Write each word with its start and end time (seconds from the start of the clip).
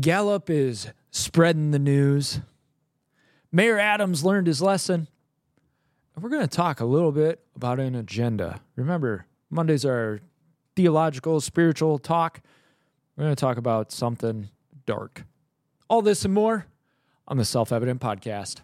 Gallup 0.00 0.50
is 0.50 0.88
spreading 1.10 1.70
the 1.70 1.78
news. 1.78 2.40
Mayor 3.50 3.78
Adams 3.78 4.24
learned 4.24 4.46
his 4.46 4.60
lesson. 4.60 5.08
We're 6.20 6.30
going 6.30 6.42
to 6.42 6.48
talk 6.48 6.80
a 6.80 6.84
little 6.84 7.12
bit 7.12 7.40
about 7.54 7.78
an 7.78 7.94
agenda. 7.94 8.60
Remember, 8.74 9.26
Mondays 9.50 9.84
are 9.84 10.20
theological, 10.74 11.40
spiritual 11.40 11.98
talk. 11.98 12.40
We're 13.16 13.24
going 13.24 13.36
to 13.36 13.40
talk 13.40 13.56
about 13.56 13.92
something 13.92 14.48
dark. 14.84 15.24
All 15.88 16.02
this 16.02 16.24
and 16.24 16.34
more 16.34 16.66
on 17.28 17.36
the 17.36 17.44
Self 17.44 17.72
Evident 17.72 18.00
Podcast. 18.00 18.60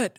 But 0.00 0.16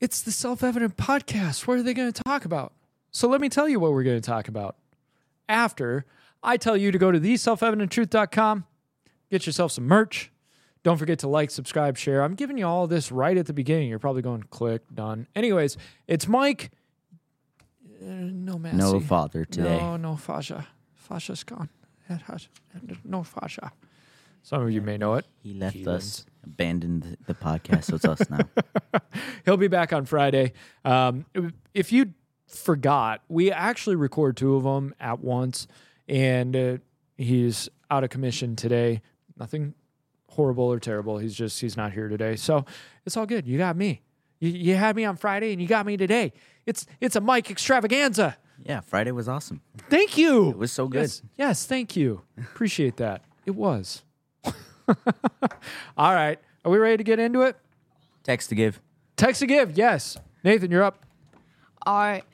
it's 0.00 0.22
the 0.22 0.32
self 0.32 0.64
evident 0.64 0.96
podcast. 0.96 1.66
What 1.66 1.76
are 1.76 1.82
they 1.82 1.92
going 1.92 2.10
to 2.10 2.22
talk 2.22 2.46
about? 2.46 2.72
So 3.10 3.28
let 3.28 3.42
me 3.42 3.50
tell 3.50 3.68
you 3.68 3.78
what 3.78 3.92
we're 3.92 4.04
going 4.04 4.18
to 4.18 4.26
talk 4.26 4.48
about. 4.48 4.76
After 5.50 6.06
I 6.42 6.56
tell 6.56 6.78
you 6.78 6.90
to 6.90 6.96
go 6.96 7.12
to 7.12 7.20
theselfevidenttruth.com, 7.20 8.64
get 9.30 9.44
yourself 9.44 9.72
some 9.72 9.84
merch. 9.84 10.32
Don't 10.82 10.96
forget 10.96 11.18
to 11.18 11.28
like, 11.28 11.50
subscribe, 11.50 11.98
share. 11.98 12.22
I'm 12.22 12.34
giving 12.34 12.56
you 12.56 12.66
all 12.66 12.86
this 12.86 13.12
right 13.12 13.36
at 13.36 13.44
the 13.44 13.52
beginning. 13.52 13.90
You're 13.90 13.98
probably 13.98 14.22
going, 14.22 14.44
click, 14.44 14.80
done. 14.94 15.26
Anyways, 15.36 15.76
it's 16.08 16.26
Mike. 16.26 16.70
Uh, 18.00 18.06
no 18.06 18.58
Massey. 18.58 18.78
No 18.78 18.98
father 18.98 19.44
today. 19.44 19.76
No, 19.76 19.98
no 19.98 20.12
Fasha. 20.14 20.64
Fasha's 21.06 21.44
gone. 21.44 21.68
No 23.04 23.24
Fasha. 23.24 23.72
Some 24.42 24.62
of 24.62 24.70
you 24.70 24.80
may 24.80 24.96
know 24.96 25.14
it. 25.14 25.26
He 25.42 25.54
left 25.54 25.76
Heathens. 25.76 25.96
us, 25.96 26.26
abandoned 26.44 27.02
the, 27.02 27.32
the 27.32 27.34
podcast, 27.34 27.84
so 27.84 27.96
it's 27.96 28.04
us 28.04 28.28
now. 28.30 28.40
He'll 29.44 29.56
be 29.56 29.68
back 29.68 29.92
on 29.92 30.04
Friday. 30.06 30.52
Um, 30.84 31.26
if 31.74 31.92
you 31.92 32.14
forgot, 32.46 33.22
we 33.28 33.52
actually 33.52 33.96
record 33.96 34.36
two 34.36 34.56
of 34.56 34.64
them 34.64 34.94
at 34.98 35.20
once, 35.20 35.66
and 36.08 36.56
uh, 36.56 36.76
he's 37.16 37.68
out 37.90 38.04
of 38.04 38.10
commission 38.10 38.56
today. 38.56 39.02
Nothing 39.38 39.74
horrible 40.28 40.64
or 40.64 40.80
terrible. 40.80 41.18
He's 41.18 41.34
just 41.34 41.60
he's 41.60 41.76
not 41.76 41.92
here 41.92 42.08
today, 42.08 42.36
so 42.36 42.64
it's 43.04 43.16
all 43.16 43.26
good. 43.26 43.46
You 43.46 43.58
got 43.58 43.76
me. 43.76 44.02
You, 44.38 44.50
you 44.50 44.74
had 44.74 44.96
me 44.96 45.04
on 45.04 45.16
Friday, 45.16 45.52
and 45.52 45.60
you 45.60 45.68
got 45.68 45.86
me 45.86 45.96
today. 45.96 46.32
It's 46.66 46.86
it's 47.00 47.16
a 47.16 47.20
Mike 47.20 47.50
extravaganza. 47.50 48.36
Yeah, 48.64 48.80
Friday 48.80 49.12
was 49.12 49.28
awesome. 49.28 49.62
Thank 49.88 50.18
you. 50.18 50.50
It 50.50 50.58
was 50.58 50.72
so 50.72 50.86
good. 50.88 51.00
Yes, 51.00 51.22
yes, 51.38 51.66
thank 51.66 51.96
you. 51.96 52.22
Appreciate 52.38 52.96
that. 52.98 53.22
It 53.46 53.54
was. 53.54 54.02
all 55.96 56.14
right. 56.14 56.38
Are 56.64 56.70
we 56.70 56.78
ready 56.78 56.96
to 56.96 57.04
get 57.04 57.18
into 57.18 57.42
it? 57.42 57.56
Text 58.22 58.48
to 58.50 58.54
give. 58.54 58.80
Text 59.16 59.40
to 59.40 59.46
give. 59.46 59.76
Yes. 59.76 60.16
Nathan, 60.44 60.70
you're 60.70 60.82
up. 60.82 61.04
All 61.86 61.98
right. 61.98 62.24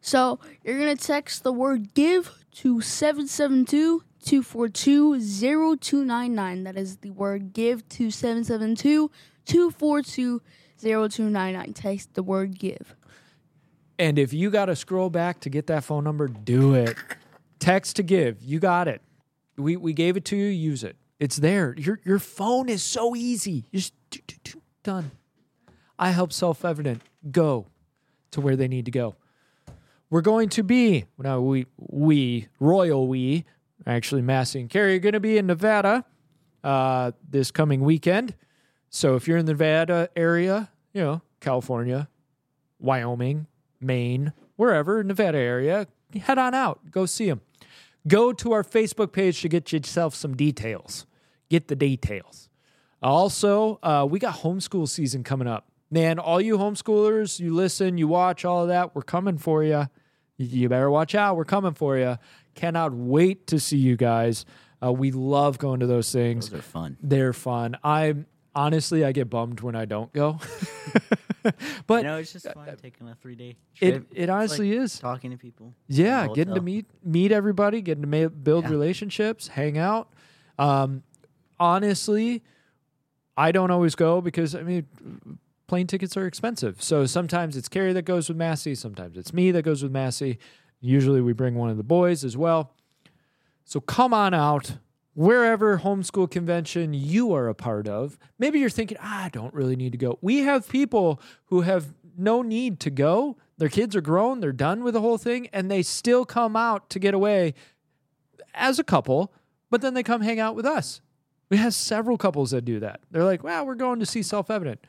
So 0.00 0.38
you're 0.64 0.78
going 0.78 0.96
to 0.96 1.02
text 1.02 1.42
the 1.42 1.52
word 1.52 1.94
give 1.94 2.44
to 2.56 2.80
772 2.80 4.02
242 4.24 5.20
0299. 5.20 6.64
That 6.64 6.76
is 6.76 6.98
the 6.98 7.10
word 7.10 7.52
give 7.52 7.88
to 7.90 8.10
772 8.10 9.10
242 9.46 10.42
0299. 10.80 11.72
Text 11.74 12.14
the 12.14 12.22
word 12.22 12.58
give. 12.58 12.94
And 13.98 14.18
if 14.18 14.32
you 14.32 14.50
got 14.50 14.66
to 14.66 14.76
scroll 14.76 15.10
back 15.10 15.40
to 15.40 15.50
get 15.50 15.66
that 15.66 15.84
phone 15.84 16.04
number, 16.04 16.28
do 16.28 16.74
it. 16.74 16.96
Text 17.58 17.96
to 17.96 18.02
give. 18.02 18.42
You 18.42 18.60
got 18.60 18.86
it. 18.86 19.02
We, 19.56 19.76
we 19.76 19.92
gave 19.92 20.16
it 20.16 20.24
to 20.26 20.36
you. 20.36 20.46
Use 20.46 20.84
it. 20.84 20.96
It's 21.18 21.36
there. 21.36 21.74
Your, 21.76 22.00
your 22.04 22.18
phone 22.18 22.68
is 22.68 22.82
so 22.82 23.16
easy. 23.16 23.64
Just 23.72 23.92
do, 24.10 24.20
do, 24.26 24.36
do, 24.44 24.62
done. 24.82 25.10
I 25.98 26.10
help 26.10 26.32
self 26.32 26.64
evident 26.64 27.02
go 27.30 27.66
to 28.30 28.40
where 28.40 28.56
they 28.56 28.68
need 28.68 28.84
to 28.84 28.90
go. 28.90 29.16
We're 30.10 30.22
going 30.22 30.48
to 30.50 30.62
be, 30.62 31.04
no, 31.18 31.42
we, 31.42 31.66
we, 31.76 32.48
royal 32.60 33.08
we, 33.08 33.44
actually, 33.86 34.22
Massey 34.22 34.60
and 34.60 34.70
Carrie 34.70 34.96
are 34.96 35.00
going 35.00 35.12
to 35.12 35.20
be 35.20 35.36
in 35.36 35.46
Nevada 35.46 36.04
uh, 36.64 37.12
this 37.28 37.50
coming 37.50 37.82
weekend. 37.82 38.34
So 38.90 39.16
if 39.16 39.28
you're 39.28 39.36
in 39.36 39.46
the 39.46 39.52
Nevada 39.52 40.08
area, 40.16 40.70
you 40.94 41.02
know, 41.02 41.20
California, 41.40 42.08
Wyoming, 42.78 43.46
Maine, 43.80 44.32
wherever, 44.56 45.04
Nevada 45.04 45.38
area, 45.38 45.86
head 46.22 46.38
on 46.38 46.54
out. 46.54 46.90
Go 46.90 47.04
see 47.04 47.26
them. 47.26 47.42
Go 48.06 48.32
to 48.32 48.52
our 48.52 48.62
Facebook 48.62 49.12
page 49.12 49.42
to 49.42 49.48
get 49.48 49.72
yourself 49.72 50.14
some 50.14 50.34
details. 50.34 51.06
Get 51.48 51.68
the 51.68 51.76
details. 51.76 52.48
Also, 53.02 53.78
uh, 53.82 54.06
we 54.08 54.18
got 54.18 54.36
homeschool 54.38 54.88
season 54.88 55.22
coming 55.24 55.46
up. 55.48 55.66
Man, 55.90 56.18
all 56.18 56.40
you 56.40 56.58
homeschoolers, 56.58 57.40
you 57.40 57.54
listen, 57.54 57.96
you 57.96 58.08
watch 58.08 58.44
all 58.44 58.62
of 58.62 58.68
that. 58.68 58.94
We're 58.94 59.02
coming 59.02 59.38
for 59.38 59.62
you. 59.64 59.88
You 60.36 60.68
better 60.68 60.90
watch 60.90 61.14
out. 61.14 61.36
We're 61.36 61.44
coming 61.44 61.74
for 61.74 61.96
you. 61.96 62.18
Cannot 62.54 62.92
wait 62.92 63.46
to 63.48 63.58
see 63.60 63.78
you 63.78 63.96
guys. 63.96 64.44
Uh, 64.84 64.92
we 64.92 65.10
love 65.10 65.58
going 65.58 65.80
to 65.80 65.86
those 65.86 66.12
things. 66.12 66.50
Those 66.50 66.58
are 66.60 66.62
fun. 66.62 66.96
They're 67.02 67.32
fun. 67.32 67.76
I'm 67.82 68.26
honestly, 68.54 69.04
I 69.04 69.12
get 69.12 69.30
bummed 69.30 69.60
when 69.60 69.74
I 69.74 69.86
don't 69.86 70.12
go. 70.12 70.38
but 71.86 71.98
You 72.02 72.02
know, 72.08 72.16
it's 72.18 72.32
just 72.32 72.46
fun 72.52 72.76
taking 72.82 73.08
a 73.08 73.14
three 73.14 73.34
day 73.34 73.56
it, 73.80 73.90
trip. 73.92 74.08
it 74.14 74.28
honestly 74.30 74.72
is. 74.72 74.98
talking 74.98 75.30
to 75.30 75.36
people. 75.36 75.72
Yeah, 75.88 76.28
getting 76.34 76.54
to 76.54 76.60
meet 76.60 76.86
meet 77.04 77.32
everybody, 77.32 77.80
getting 77.80 78.02
to 78.02 78.08
ma- 78.08 78.28
build 78.28 78.64
Yeah. 78.64 78.70
relationships, 78.70 79.48
hang 79.48 79.78
out. 79.78 80.12
Um, 80.58 81.02
honestly, 81.60 82.42
I 83.36 83.52
don't 83.52 83.70
always 83.70 83.94
go 83.94 84.20
because 84.20 84.54
I 84.54 84.62
mean, 84.62 84.86
plane 85.66 85.86
tickets 85.86 86.16
are 86.16 86.26
expensive. 86.26 86.82
So 86.82 87.06
sometimes 87.06 87.56
it's 87.56 87.68
Carrie 87.68 87.92
that 87.92 88.02
goes 88.02 88.28
with 88.28 88.36
Massey, 88.36 88.74
sometimes 88.74 89.16
it's 89.16 89.32
me 89.32 89.50
that 89.52 89.62
goes 89.62 89.82
with 89.82 89.92
Massey. 89.92 90.38
Usually 90.80 91.20
we 91.20 91.32
bring 91.32 91.54
one 91.54 91.70
of 91.70 91.76
the 91.76 91.82
boys 91.84 92.24
as 92.24 92.36
well. 92.36 92.72
So 93.64 93.80
come 93.80 94.14
on 94.14 94.34
out. 94.34 94.78
Wherever 95.14 95.78
homeschool 95.78 96.30
convention 96.30 96.94
you 96.94 97.32
are 97.32 97.48
a 97.48 97.54
part 97.54 97.88
of, 97.88 98.18
maybe 98.38 98.60
you're 98.60 98.70
thinking, 98.70 98.96
ah, 99.00 99.24
I 99.24 99.28
don't 99.30 99.52
really 99.52 99.74
need 99.74 99.90
to 99.90 99.98
go. 99.98 100.16
We 100.20 100.38
have 100.42 100.68
people 100.68 101.20
who 101.46 101.62
have 101.62 101.92
no 102.16 102.40
need 102.40 102.78
to 102.80 102.90
go. 102.90 103.36
Their 103.58 103.68
kids 103.68 103.96
are 103.96 104.00
grown, 104.00 104.38
they're 104.38 104.52
done 104.52 104.84
with 104.84 104.94
the 104.94 105.00
whole 105.00 105.18
thing, 105.18 105.48
and 105.52 105.68
they 105.68 105.82
still 105.82 106.24
come 106.24 106.54
out 106.54 106.88
to 106.90 107.00
get 107.00 107.14
away 107.14 107.54
as 108.54 108.78
a 108.78 108.84
couple, 108.84 109.32
but 109.70 109.80
then 109.80 109.94
they 109.94 110.04
come 110.04 110.20
hang 110.20 110.38
out 110.38 110.54
with 110.54 110.64
us. 110.64 111.00
We 111.50 111.56
have 111.56 111.72
several 111.72 112.18
couples 112.18 112.50
that 112.50 112.64
do 112.64 112.80
that. 112.80 113.00
They're 113.10 113.24
like, 113.24 113.42
wow, 113.42 113.64
we're 113.64 113.74
going 113.74 114.00
to 114.00 114.06
see 114.06 114.22
self 114.22 114.50
evident. 114.50 114.86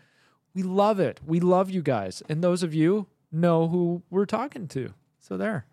We 0.54 0.64
love 0.64 1.00
it. 1.00 1.20
We 1.26 1.40
love 1.40 1.70
you 1.70 1.82
guys. 1.82 2.22
And 2.28 2.44
those 2.44 2.64
of 2.64 2.74
you 2.74 3.08
know 3.32 3.68
who 3.68 4.02
we're 4.10 4.26
talking 4.26 4.68
to. 4.70 4.94
So 5.20 5.38
there. 5.38 5.66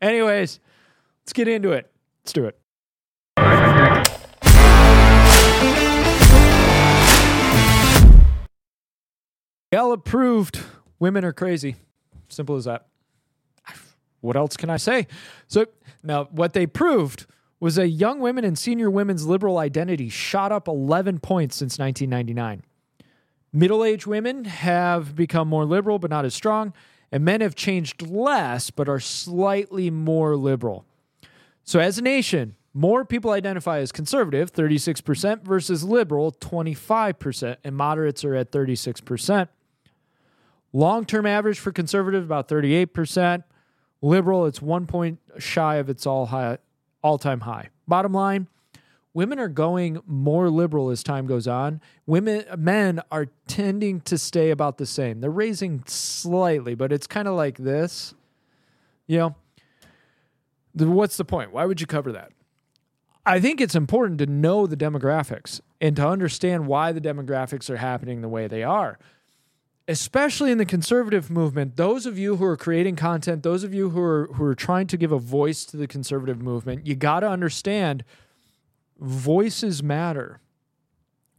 Anyways, 0.00 0.60
let's 1.22 1.32
get 1.32 1.48
into 1.48 1.72
it. 1.72 1.90
Let's 2.22 2.32
do 2.32 2.46
it. 2.46 2.56
Gallup 9.72 10.00
approved. 10.00 10.60
women 10.98 11.24
are 11.24 11.32
crazy. 11.32 11.76
Simple 12.28 12.56
as 12.56 12.64
that. 12.64 12.86
What 14.20 14.36
else 14.36 14.56
can 14.56 14.70
I 14.70 14.76
say? 14.76 15.06
So 15.46 15.66
now, 16.02 16.24
what 16.24 16.52
they 16.52 16.66
proved 16.66 17.26
was 17.60 17.74
that 17.74 17.88
young 17.88 18.18
women 18.18 18.44
and 18.44 18.58
senior 18.58 18.90
women's 18.90 19.26
liberal 19.26 19.58
identity 19.58 20.08
shot 20.08 20.50
up 20.50 20.66
11 20.66 21.20
points 21.20 21.56
since 21.56 21.78
1999. 21.78 22.62
Middle 23.52 23.84
aged 23.84 24.06
women 24.06 24.46
have 24.46 25.14
become 25.14 25.46
more 25.46 25.66
liberal, 25.66 25.98
but 25.98 26.10
not 26.10 26.24
as 26.24 26.34
strong, 26.34 26.72
and 27.12 27.24
men 27.24 27.42
have 27.42 27.54
changed 27.54 28.02
less, 28.02 28.70
but 28.70 28.88
are 28.88 29.00
slightly 29.00 29.90
more 29.90 30.36
liberal. 30.36 30.86
So, 31.64 31.80
as 31.80 31.98
a 31.98 32.02
nation, 32.02 32.56
more 32.72 33.04
people 33.04 33.32
identify 33.32 33.80
as 33.80 33.90
conservative, 33.92 34.52
36%, 34.52 35.42
versus 35.42 35.82
liberal, 35.82 36.32
25%, 36.32 37.56
and 37.64 37.76
moderates 37.76 38.24
are 38.24 38.34
at 38.36 38.52
36%. 38.52 39.48
Long 40.72 41.04
term 41.04 41.26
average 41.26 41.58
for 41.58 41.72
conservative, 41.72 42.22
about 42.22 42.48
38%. 42.48 43.42
Liberal, 44.02 44.46
it's 44.46 44.62
one 44.62 44.86
point 44.86 45.18
shy 45.38 45.76
of 45.76 45.90
its 45.90 46.06
all 46.06 46.26
high, 46.26 46.58
all 47.02 47.18
time 47.18 47.40
high. 47.40 47.70
Bottom 47.88 48.12
line, 48.12 48.48
women 49.14 49.38
are 49.38 49.48
going 49.48 50.00
more 50.06 50.50
liberal 50.50 50.90
as 50.90 51.02
time 51.02 51.26
goes 51.26 51.46
on. 51.46 51.80
Women, 52.06 52.44
men 52.56 53.00
are 53.10 53.26
tending 53.46 54.00
to 54.02 54.18
stay 54.18 54.50
about 54.50 54.78
the 54.78 54.86
same. 54.86 55.20
They're 55.20 55.30
raising 55.30 55.82
slightly, 55.86 56.74
but 56.74 56.92
it's 56.92 57.06
kind 57.06 57.26
of 57.28 57.34
like 57.34 57.58
this. 57.58 58.14
You 59.06 59.18
know, 59.18 59.34
what's 60.74 61.16
the 61.16 61.24
point? 61.24 61.52
Why 61.52 61.64
would 61.64 61.80
you 61.80 61.86
cover 61.86 62.12
that? 62.12 62.32
I 63.26 63.40
think 63.40 63.60
it's 63.60 63.74
important 63.74 64.18
to 64.20 64.26
know 64.26 64.66
the 64.66 64.76
demographics. 64.76 65.60
and 65.80 65.96
to 65.96 66.06
understand 66.06 66.66
why 66.66 66.92
the 66.92 67.00
demographics 67.00 67.70
are 67.70 67.78
happening 67.78 68.20
the 68.20 68.28
way 68.28 68.46
they 68.46 68.62
are. 68.62 68.98
Especially 69.90 70.52
in 70.52 70.58
the 70.58 70.64
conservative 70.64 71.30
movement, 71.30 71.74
those 71.74 72.06
of 72.06 72.16
you 72.16 72.36
who 72.36 72.44
are 72.44 72.56
creating 72.56 72.94
content, 72.94 73.42
those 73.42 73.64
of 73.64 73.74
you 73.74 73.90
who 73.90 74.00
are 74.00 74.28
who 74.34 74.44
are 74.44 74.54
trying 74.54 74.86
to 74.86 74.96
give 74.96 75.10
a 75.10 75.18
voice 75.18 75.64
to 75.64 75.76
the 75.76 75.88
conservative 75.88 76.40
movement, 76.40 76.86
you 76.86 76.94
got 76.94 77.20
to 77.20 77.28
understand 77.28 78.04
voices 79.00 79.82
matter. 79.82 80.40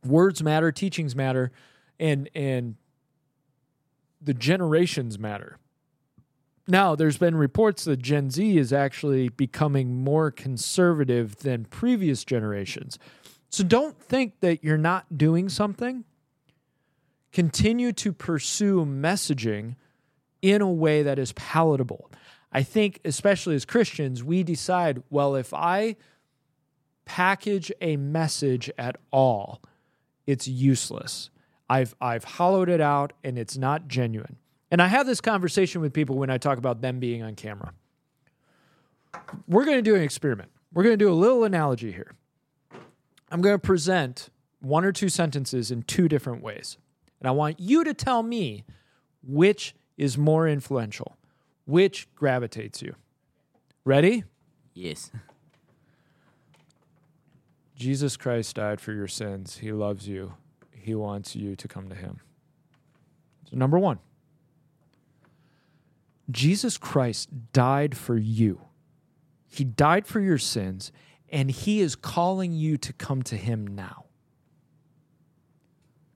Words 0.03 0.43
matter, 0.43 0.69
teachings 0.69 1.15
matter, 1.15 1.53
and 1.97 2.29
and 2.35 2.75
the 4.21 4.33
generations 4.33 5.17
matter. 5.17 5.57
Now, 6.67 6.93
there's 6.93 7.17
been 7.17 7.35
reports 7.35 7.85
that 7.85 8.01
Gen 8.01 8.31
Z 8.31 8.57
is 8.57 8.73
actually 8.73 9.29
becoming 9.29 10.03
more 10.03 10.29
conservative 10.29 11.37
than 11.37 11.63
previous 11.63 12.25
generations. 12.25 12.99
So 13.49 13.63
don't 13.63 13.97
think 13.97 14.41
that 14.41 14.61
you're 14.61 14.77
not 14.77 15.17
doing 15.17 15.47
something. 15.47 16.03
Continue 17.31 17.91
to 17.93 18.11
pursue 18.11 18.85
messaging 18.85 19.75
in 20.41 20.61
a 20.61 20.71
way 20.71 21.03
that 21.03 21.19
is 21.19 21.33
palatable. 21.33 22.11
I 22.51 22.63
think, 22.63 22.99
especially 23.05 23.55
as 23.55 23.63
Christians, 23.63 24.23
we 24.23 24.43
decide 24.43 25.03
well, 25.09 25.35
if 25.35 25.53
I 25.53 25.95
package 27.05 27.71
a 27.81 27.97
message 27.97 28.69
at 28.77 28.97
all, 29.11 29.61
it's 30.27 30.47
useless. 30.47 31.29
I've, 31.69 31.95
I've 32.01 32.23
hollowed 32.23 32.67
it 32.67 32.81
out 32.81 33.13
and 33.23 33.37
it's 33.37 33.57
not 33.57 33.87
genuine. 33.87 34.35
And 34.69 34.81
I 34.81 34.87
have 34.87 35.05
this 35.05 35.21
conversation 35.21 35.81
with 35.81 35.93
people 35.93 36.17
when 36.17 36.29
I 36.29 36.37
talk 36.37 36.57
about 36.57 36.81
them 36.81 36.99
being 36.99 37.23
on 37.23 37.35
camera. 37.35 37.73
We're 39.47 39.65
going 39.65 39.77
to 39.77 39.81
do 39.81 39.95
an 39.95 40.01
experiment. 40.01 40.51
We're 40.73 40.83
going 40.83 40.97
to 40.97 41.05
do 41.05 41.11
a 41.11 41.13
little 41.13 41.43
analogy 41.43 41.91
here. 41.91 42.13
I'm 43.29 43.41
going 43.41 43.55
to 43.55 43.59
present 43.59 44.29
one 44.59 44.85
or 44.85 44.91
two 44.91 45.09
sentences 45.09 45.71
in 45.71 45.83
two 45.83 46.07
different 46.07 46.43
ways. 46.43 46.77
And 47.21 47.27
I 47.27 47.31
want 47.31 47.59
you 47.59 47.83
to 47.83 47.93
tell 47.93 48.23
me 48.23 48.65
which 49.23 49.75
is 49.95 50.17
more 50.17 50.47
influential, 50.47 51.15
which 51.65 52.07
gravitates 52.15 52.81
you. 52.81 52.95
Ready? 53.85 54.23
Yes. 54.73 55.11
Jesus 57.75 58.17
Christ 58.17 58.55
died 58.55 58.81
for 58.81 58.91
your 58.91 59.07
sins. 59.07 59.59
He 59.59 59.71
loves 59.71 60.07
you. 60.07 60.33
He 60.71 60.95
wants 60.95 61.35
you 61.35 61.55
to 61.55 61.67
come 61.67 61.89
to 61.89 61.95
him. 61.95 62.21
So, 63.49 63.55
number 63.55 63.77
one, 63.77 63.99
Jesus 66.31 66.77
Christ 66.79 67.29
died 67.53 67.95
for 67.95 68.17
you. 68.17 68.61
He 69.47 69.63
died 69.63 70.07
for 70.07 70.19
your 70.19 70.39
sins, 70.39 70.91
and 71.29 71.51
he 71.51 71.81
is 71.81 71.95
calling 71.95 72.53
you 72.53 72.77
to 72.77 72.93
come 72.93 73.21
to 73.23 73.37
him 73.37 73.67
now. 73.67 74.05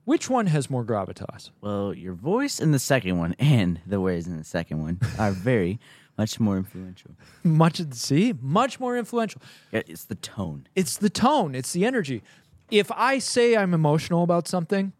Which 0.06 0.30
one 0.30 0.46
has 0.46 0.70
more 0.70 0.84
gravitas? 0.84 1.50
Well, 1.60 1.92
your 1.92 2.14
voice 2.14 2.60
in 2.60 2.70
the 2.70 2.78
second 2.78 3.18
one 3.18 3.34
and 3.40 3.80
the 3.84 4.00
words 4.00 4.28
in 4.28 4.38
the 4.38 4.44
second 4.44 4.80
one 4.80 5.00
are 5.18 5.30
very 5.32 5.80
much 6.16 6.38
more 6.38 6.56
influential. 6.56 7.10
Much 7.42 7.82
see, 7.92 8.32
much 8.40 8.78
more 8.78 8.96
influential. 8.96 9.42
Yeah, 9.72 9.82
It's 9.88 10.04
the 10.04 10.14
tone. 10.14 10.68
It's 10.76 10.96
the 10.96 11.10
tone, 11.10 11.56
it's 11.56 11.72
the 11.72 11.84
energy. 11.84 12.22
If 12.70 12.92
I 12.92 13.18
say 13.18 13.56
I'm 13.56 13.74
emotional 13.74 14.22
about 14.22 14.46
something, 14.46 14.92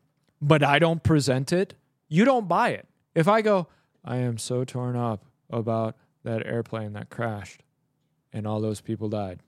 but 0.42 0.64
I 0.64 0.80
don't 0.80 1.04
present 1.04 1.52
it, 1.52 1.74
you 2.08 2.24
don't 2.24 2.48
buy 2.48 2.70
it. 2.70 2.88
If 3.14 3.28
I 3.28 3.42
go, 3.42 3.68
I 4.04 4.16
am 4.16 4.38
so 4.38 4.64
torn 4.64 4.96
up 4.96 5.24
about 5.50 5.94
that 6.24 6.44
airplane 6.44 6.94
that 6.94 7.10
crashed 7.10 7.62
and 8.32 8.44
all 8.44 8.60
those 8.60 8.80
people 8.80 9.08
died. 9.08 9.38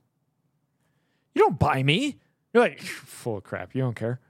You 1.34 1.42
don't 1.42 1.58
buy 1.58 1.82
me. 1.82 2.20
You're 2.54 2.62
like, 2.62 2.80
full 2.80 3.38
of 3.38 3.42
crap. 3.42 3.74
You 3.74 3.82
don't 3.82 3.96
care. 3.96 4.20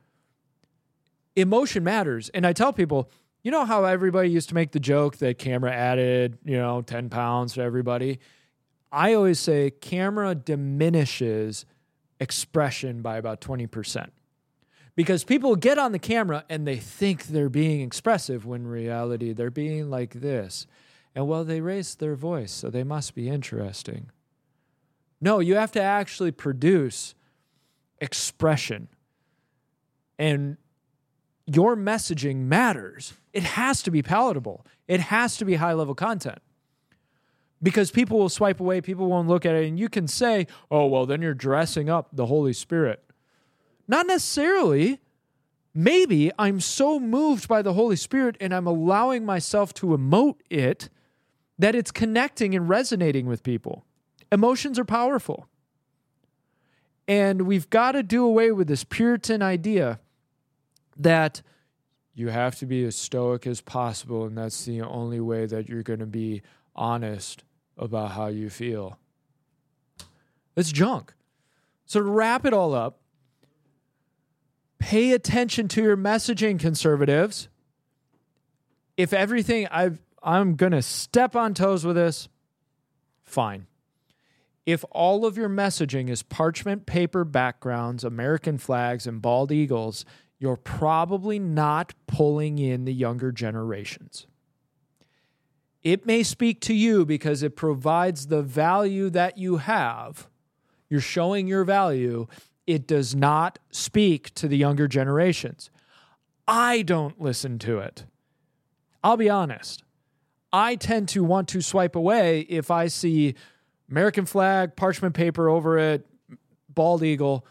Emotion 1.39 1.85
matters. 1.85 2.29
And 2.31 2.47
I 2.47 2.53
tell 2.53 2.73
people, 2.73 3.11
you 3.43 3.51
know 3.51 3.65
how 3.65 3.85
everybody 3.85 4.31
used 4.31 4.49
to 4.49 4.55
make 4.55 4.73
the 4.73 4.81
joke 4.81 5.19
that 5.19 5.39
camera 5.39 5.73
added, 5.73 6.39
you 6.45 6.57
know, 6.57 6.83
10 6.83 7.09
pounds 7.09 7.55
to 7.55 7.63
everybody? 7.63 8.19
I 8.91 9.15
always 9.15 9.39
say 9.39 9.71
camera 9.71 10.35
diminishes 10.35 11.65
expression 12.21 13.03
by 13.03 13.17
about 13.17 13.41
20%. 13.41 14.09
Because 14.97 15.23
people 15.23 15.55
get 15.55 15.79
on 15.79 15.93
the 15.93 15.99
camera 16.01 16.45
and 16.49 16.67
they 16.67 16.77
think 16.77 17.27
they're 17.27 17.49
being 17.49 17.83
expressive 17.83 18.45
when 18.45 18.67
reality 18.67 19.33
they're 19.33 19.51
being 19.51 19.91
like 19.91 20.15
this. 20.15 20.67
And 21.15 21.29
well, 21.29 21.45
they 21.45 21.61
raised 21.61 22.01
their 22.01 22.17
voice, 22.17 22.51
so 22.51 22.69
they 22.69 22.83
must 22.83 23.15
be 23.15 23.29
interesting. 23.29 24.11
No, 25.21 25.39
you 25.39 25.55
have 25.55 25.73
to 25.73 25.83
actually 25.83 26.33
produce 26.33 27.15
expression. 28.01 28.89
And 30.19 30.57
your 31.55 31.77
messaging 31.77 32.37
matters. 32.47 33.15
It 33.33 33.43
has 33.43 33.83
to 33.83 33.91
be 33.91 34.03
palatable, 34.03 34.65
it 34.87 35.01
has 35.01 35.37
to 35.39 35.45
be 35.45 35.55
high 35.55 35.73
level 35.73 35.95
content 35.95 36.41
because 37.63 37.91
people 37.91 38.19
will 38.19 38.29
swipe 38.29 38.61
away, 38.61 38.81
people 38.81 39.07
won't 39.07 39.29
look 39.29 39.45
at 39.45 39.55
it, 39.55 39.67
and 39.67 39.79
you 39.79 39.89
can 39.89 40.07
say, 40.07 40.47
oh, 40.71 40.87
well, 40.87 41.07
then 41.07 41.23
you're 41.23 41.35
dressing 41.35 41.89
up 41.89 42.09
the 42.13 42.27
Holy 42.27 42.53
Spirit. 42.53 43.03
Not 43.87 44.07
necessarily. 44.07 45.01
Maybe 45.75 46.31
I'm 46.39 46.61
so 46.61 46.99
moved 46.99 47.49
by 47.49 47.63
the 47.63 47.73
Holy 47.73 47.97
Spirit 47.97 48.37
and 48.41 48.53
I'm 48.53 48.67
allowing 48.67 49.25
myself 49.25 49.73
to 49.75 49.89
emote 49.89 50.41
it 50.51 50.89
that 51.59 51.75
it's 51.75 51.91
connecting 51.91 52.55
and 52.55 52.69
resonating 52.69 53.27
with 53.27 53.43
people. 53.43 53.85
Emotions 54.33 54.79
are 54.79 54.85
powerful. 54.85 55.47
And 57.07 57.43
we've 57.43 57.71
got 57.71 57.93
to 57.93 58.03
do 58.03 58.25
away 58.25 58.51
with 58.51 58.69
this 58.69 58.85
Puritan 58.85 59.41
idea 59.41 60.01
that 60.99 61.43
you 62.15 62.29
have 62.29 62.57
to 62.57 62.67
be 62.67 62.85
as 62.85 62.97
stoic 62.97 63.47
as 63.47 63.61
possible, 63.61 64.27
and 64.27 64.37
that's 64.37 64.65
the 64.65 64.83
only 64.83 65.21
way 65.21 65.47
that 65.47 65.69
you're 65.69 65.85
going 65.85 66.01
to 66.01 66.07
be 66.07 66.43
honest 66.75 67.45
about 67.77 68.11
how 68.13 68.27
you 68.27 68.51
feel. 68.51 68.99
It's 70.57 70.73
junk. 70.73 71.15
So, 71.87 72.01
to 72.01 72.11
wrap 72.11 72.45
it 72.45 72.53
all 72.53 72.75
up, 72.75 72.99
pay 74.81 75.13
attention 75.13 75.69
to 75.69 75.83
your 75.83 75.97
messaging, 75.97 76.59
conservatives. 76.59 77.49
If 78.97 79.13
everything, 79.13 79.69
I've, 79.71 80.01
I'm 80.23 80.57
going 80.57 80.73
to 80.73 80.83
step 80.83 81.37
on 81.37 81.55
toes 81.55 81.85
with 81.85 81.95
this, 81.95 82.29
fine. 83.23 83.67
If 84.67 84.85
all 84.91 85.25
of 85.25 85.39
your 85.39 85.49
messaging 85.49 86.11
is 86.11 86.23
parchment 86.23 86.85
paper 86.85 87.25
backgrounds, 87.25 88.05
American 88.05 88.59
flags, 88.59 89.07
and 89.07 89.23
bald 89.23 89.53
eagles, 89.53 90.05
you're 90.39 90.57
probably 90.57 91.39
not 91.39 91.95
pulling 92.07 92.59
in 92.59 92.85
the 92.85 92.95
younger 92.95 93.33
generations. 93.33 94.27
It 95.83 96.07
may 96.07 96.23
speak 96.23 96.61
to 96.63 96.75
you 96.75 97.05
because 97.05 97.43
it 97.43 97.57
provides 97.57 98.27
the 98.27 98.43
value 98.43 99.11
that 99.11 99.39
you 99.39 99.57
have. 99.59 100.29
You're 100.89 101.01
showing 101.01 101.47
your 101.47 101.65
value. 101.65 102.27
It 102.67 102.87
does 102.87 103.15
not 103.15 103.59
speak 103.71 104.35
to 104.35 104.49
the 104.49 104.57
younger 104.57 104.89
generations. 104.89 105.71
I 106.47 106.83
don't 106.83 107.21
listen 107.21 107.59
to 107.61 107.79
it. 107.79 108.05
I'll 109.03 109.17
be 109.17 109.31
honest. 109.31 109.85
I 110.53 110.77
tend 110.77 111.09
to 111.11 111.23
want 111.23 111.49
to 111.49 111.61
swipe 111.61 111.95
away 111.95 112.41
if 112.41 112.71
I 112.71 112.89
see 112.89 113.35
American 113.91 114.27
flag, 114.27 114.77
parchment 114.77 115.15
paper 115.15 115.49
over 115.49 115.79
it, 115.79 116.07
bald 116.69 117.03
eagle. 117.03 117.47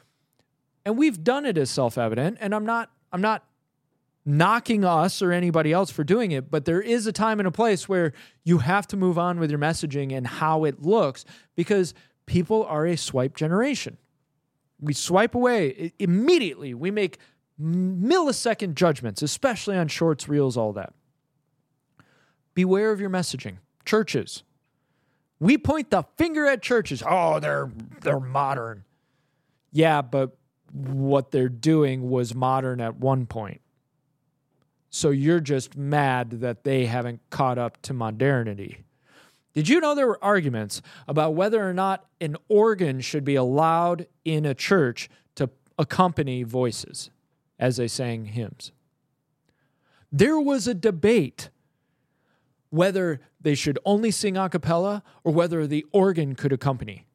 And 0.88 0.98
we've 0.98 1.22
done 1.22 1.46
it 1.46 1.58
as 1.58 1.70
self-evident, 1.70 2.38
and 2.39 2.56
I'm 2.56 2.65
not 2.65 2.89
I'm 3.12 3.20
not 3.20 3.44
knocking 4.25 4.86
us 4.86 5.22
or 5.22 5.34
anybody 5.34 5.74
else 5.74 5.91
for 5.91 6.06
doing 6.06 6.32
it, 6.32 6.50
but 6.50 6.63
there 6.63 6.79
is 6.79 7.06
a 7.06 7.12
time 7.12 7.41
and 7.41 7.48
a 7.48 7.51
place 7.51 7.89
where 7.89 8.13
you 8.46 8.60
have 8.60 8.88
to 8.88 8.96
move 8.96 9.17
on 9.17 9.38
with 9.38 9.50
your 9.50 9.60
messaging 9.60 10.15
and 10.15 10.25
how 10.25 10.63
it 10.63 10.82
looks 10.82 11.25
because 11.58 11.94
people 12.25 12.63
are 12.63 12.86
a 12.86 12.96
swipe 12.96 13.36
generation. 13.36 13.98
We 14.79 14.94
swipe 14.94 15.36
away 15.36 15.91
immediately. 16.00 16.74
We 16.74 16.89
make 16.89 17.17
millisecond 17.62 18.75
judgments, 18.75 19.22
especially 19.22 19.75
on 19.75 19.89
shorts, 19.89 20.29
reels, 20.29 20.56
all 20.56 20.72
that. 20.72 20.94
Beware 22.53 22.91
of 22.94 23.01
your 23.01 23.10
messaging. 23.10 23.58
Churches. 23.84 24.44
We 25.38 25.58
point 25.58 25.91
the 25.91 26.06
finger 26.17 26.46
at 26.46 26.62
churches. 26.62 27.03
Oh, 27.06 27.41
they're 27.41 27.70
they're 28.00 28.22
modern. 28.22 28.86
Yeah, 29.74 30.01
but 30.01 30.37
what 30.71 31.31
they're 31.31 31.50
doing 31.50 32.09
was 32.09 32.36
modern 32.36 32.81
at 32.81 32.97
one 32.97 33.25
point. 33.25 33.62
So 34.89 35.09
you're 35.09 35.39
just 35.39 35.75
mad 35.75 36.41
that 36.41 36.63
they 36.63 36.86
haven't 36.86 37.21
caught 37.29 37.57
up 37.57 37.81
to 37.83 37.93
modernity. 37.93 38.83
Did 39.53 39.69
you 39.69 39.79
know 39.79 39.95
there 39.95 40.07
were 40.07 40.24
arguments 40.24 40.81
about 41.07 41.33
whether 41.33 41.67
or 41.67 41.74
not 41.74 42.05
an 42.21 42.38
organ 42.47 43.01
should 43.01 43.24
be 43.24 43.36
allowed 43.36 44.07
in 44.24 44.45
a 44.45 44.53
church 44.53 45.09
to 45.36 45.50
accompany 45.79 46.43
voices 46.43 47.09
as 47.59 47.77
they 47.77 47.88
sang 47.88 48.25
hymns? 48.25 48.71
There 50.12 50.39
was 50.39 50.67
a 50.67 50.74
debate 50.74 51.50
whether 52.69 53.19
they 53.41 53.55
should 53.55 53.79
only 53.86 54.12
sing 54.12 54.38
a 54.38 54.50
cappella 54.50 55.03
or 55.24 55.33
whether 55.33 55.65
the 55.65 55.86
organ 55.91 56.36
could 56.36 56.53
accompany. 56.53 57.07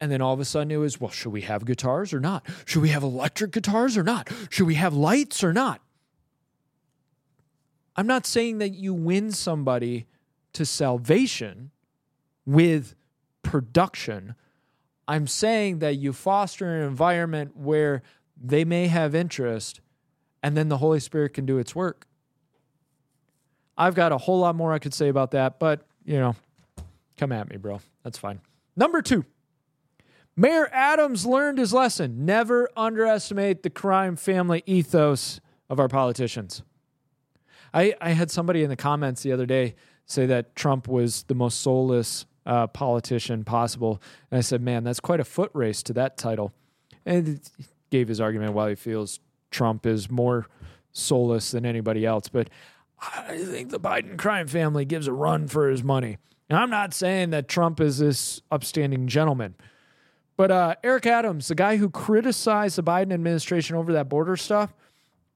And 0.00 0.10
then 0.10 0.22
all 0.22 0.32
of 0.32 0.40
a 0.40 0.44
sudden 0.44 0.70
it 0.70 0.78
was, 0.78 1.00
well, 1.00 1.10
should 1.10 1.32
we 1.32 1.42
have 1.42 1.64
guitars 1.64 2.14
or 2.14 2.20
not? 2.20 2.46
Should 2.64 2.82
we 2.82 2.88
have 2.88 3.02
electric 3.02 3.52
guitars 3.52 3.98
or 3.98 4.02
not? 4.02 4.30
Should 4.48 4.66
we 4.66 4.76
have 4.76 4.94
lights 4.94 5.44
or 5.44 5.52
not? 5.52 5.82
I'm 7.96 8.06
not 8.06 8.24
saying 8.24 8.58
that 8.58 8.70
you 8.70 8.94
win 8.94 9.30
somebody 9.30 10.06
to 10.54 10.64
salvation 10.64 11.70
with 12.46 12.94
production. 13.42 14.34
I'm 15.06 15.26
saying 15.26 15.80
that 15.80 15.96
you 15.96 16.12
foster 16.12 16.74
an 16.74 16.86
environment 16.86 17.56
where 17.56 18.02
they 18.40 18.64
may 18.64 18.86
have 18.86 19.14
interest 19.14 19.80
and 20.42 20.56
then 20.56 20.68
the 20.68 20.78
Holy 20.78 21.00
Spirit 21.00 21.34
can 21.34 21.44
do 21.44 21.58
its 21.58 21.74
work. 21.74 22.06
I've 23.76 23.94
got 23.94 24.12
a 24.12 24.18
whole 24.18 24.40
lot 24.40 24.54
more 24.54 24.72
I 24.72 24.78
could 24.78 24.94
say 24.94 25.08
about 25.08 25.32
that, 25.32 25.58
but 25.58 25.86
you 26.04 26.18
know, 26.18 26.36
come 27.16 27.32
at 27.32 27.50
me, 27.50 27.56
bro. 27.56 27.80
That's 28.02 28.18
fine. 28.18 28.40
Number 28.76 29.02
two, 29.02 29.24
Mayor 30.40 30.70
Adams 30.72 31.26
learned 31.26 31.58
his 31.58 31.74
lesson. 31.74 32.24
Never 32.24 32.70
underestimate 32.74 33.62
the 33.62 33.68
crime 33.68 34.16
family 34.16 34.62
ethos 34.64 35.38
of 35.68 35.78
our 35.78 35.86
politicians. 35.86 36.62
I, 37.74 37.94
I 38.00 38.12
had 38.12 38.30
somebody 38.30 38.62
in 38.62 38.70
the 38.70 38.76
comments 38.76 39.22
the 39.22 39.32
other 39.32 39.44
day 39.44 39.74
say 40.06 40.24
that 40.24 40.56
Trump 40.56 40.88
was 40.88 41.24
the 41.24 41.34
most 41.34 41.60
soulless 41.60 42.24
uh, 42.46 42.68
politician 42.68 43.44
possible. 43.44 44.00
And 44.30 44.38
I 44.38 44.40
said, 44.40 44.62
man, 44.62 44.82
that's 44.82 44.98
quite 44.98 45.20
a 45.20 45.24
foot 45.24 45.50
race 45.52 45.82
to 45.82 45.92
that 45.92 46.16
title. 46.16 46.54
And 47.04 47.28
he 47.58 47.66
gave 47.90 48.08
his 48.08 48.18
argument 48.18 48.54
why 48.54 48.70
he 48.70 48.76
feels 48.76 49.20
Trump 49.50 49.84
is 49.84 50.10
more 50.10 50.46
soulless 50.90 51.50
than 51.50 51.66
anybody 51.66 52.06
else. 52.06 52.30
But 52.30 52.48
I 52.98 53.36
think 53.44 53.68
the 53.68 53.78
Biden 53.78 54.16
crime 54.16 54.46
family 54.46 54.86
gives 54.86 55.06
a 55.06 55.12
run 55.12 55.48
for 55.48 55.68
his 55.68 55.84
money. 55.84 56.16
And 56.48 56.58
I'm 56.58 56.70
not 56.70 56.94
saying 56.94 57.28
that 57.30 57.46
Trump 57.46 57.78
is 57.78 57.98
this 57.98 58.40
upstanding 58.50 59.06
gentleman. 59.06 59.54
But 60.40 60.50
uh, 60.50 60.74
Eric 60.82 61.04
Adams, 61.04 61.48
the 61.48 61.54
guy 61.54 61.76
who 61.76 61.90
criticized 61.90 62.78
the 62.78 62.82
Biden 62.82 63.12
administration 63.12 63.76
over 63.76 63.92
that 63.92 64.08
border 64.08 64.38
stuff, 64.38 64.72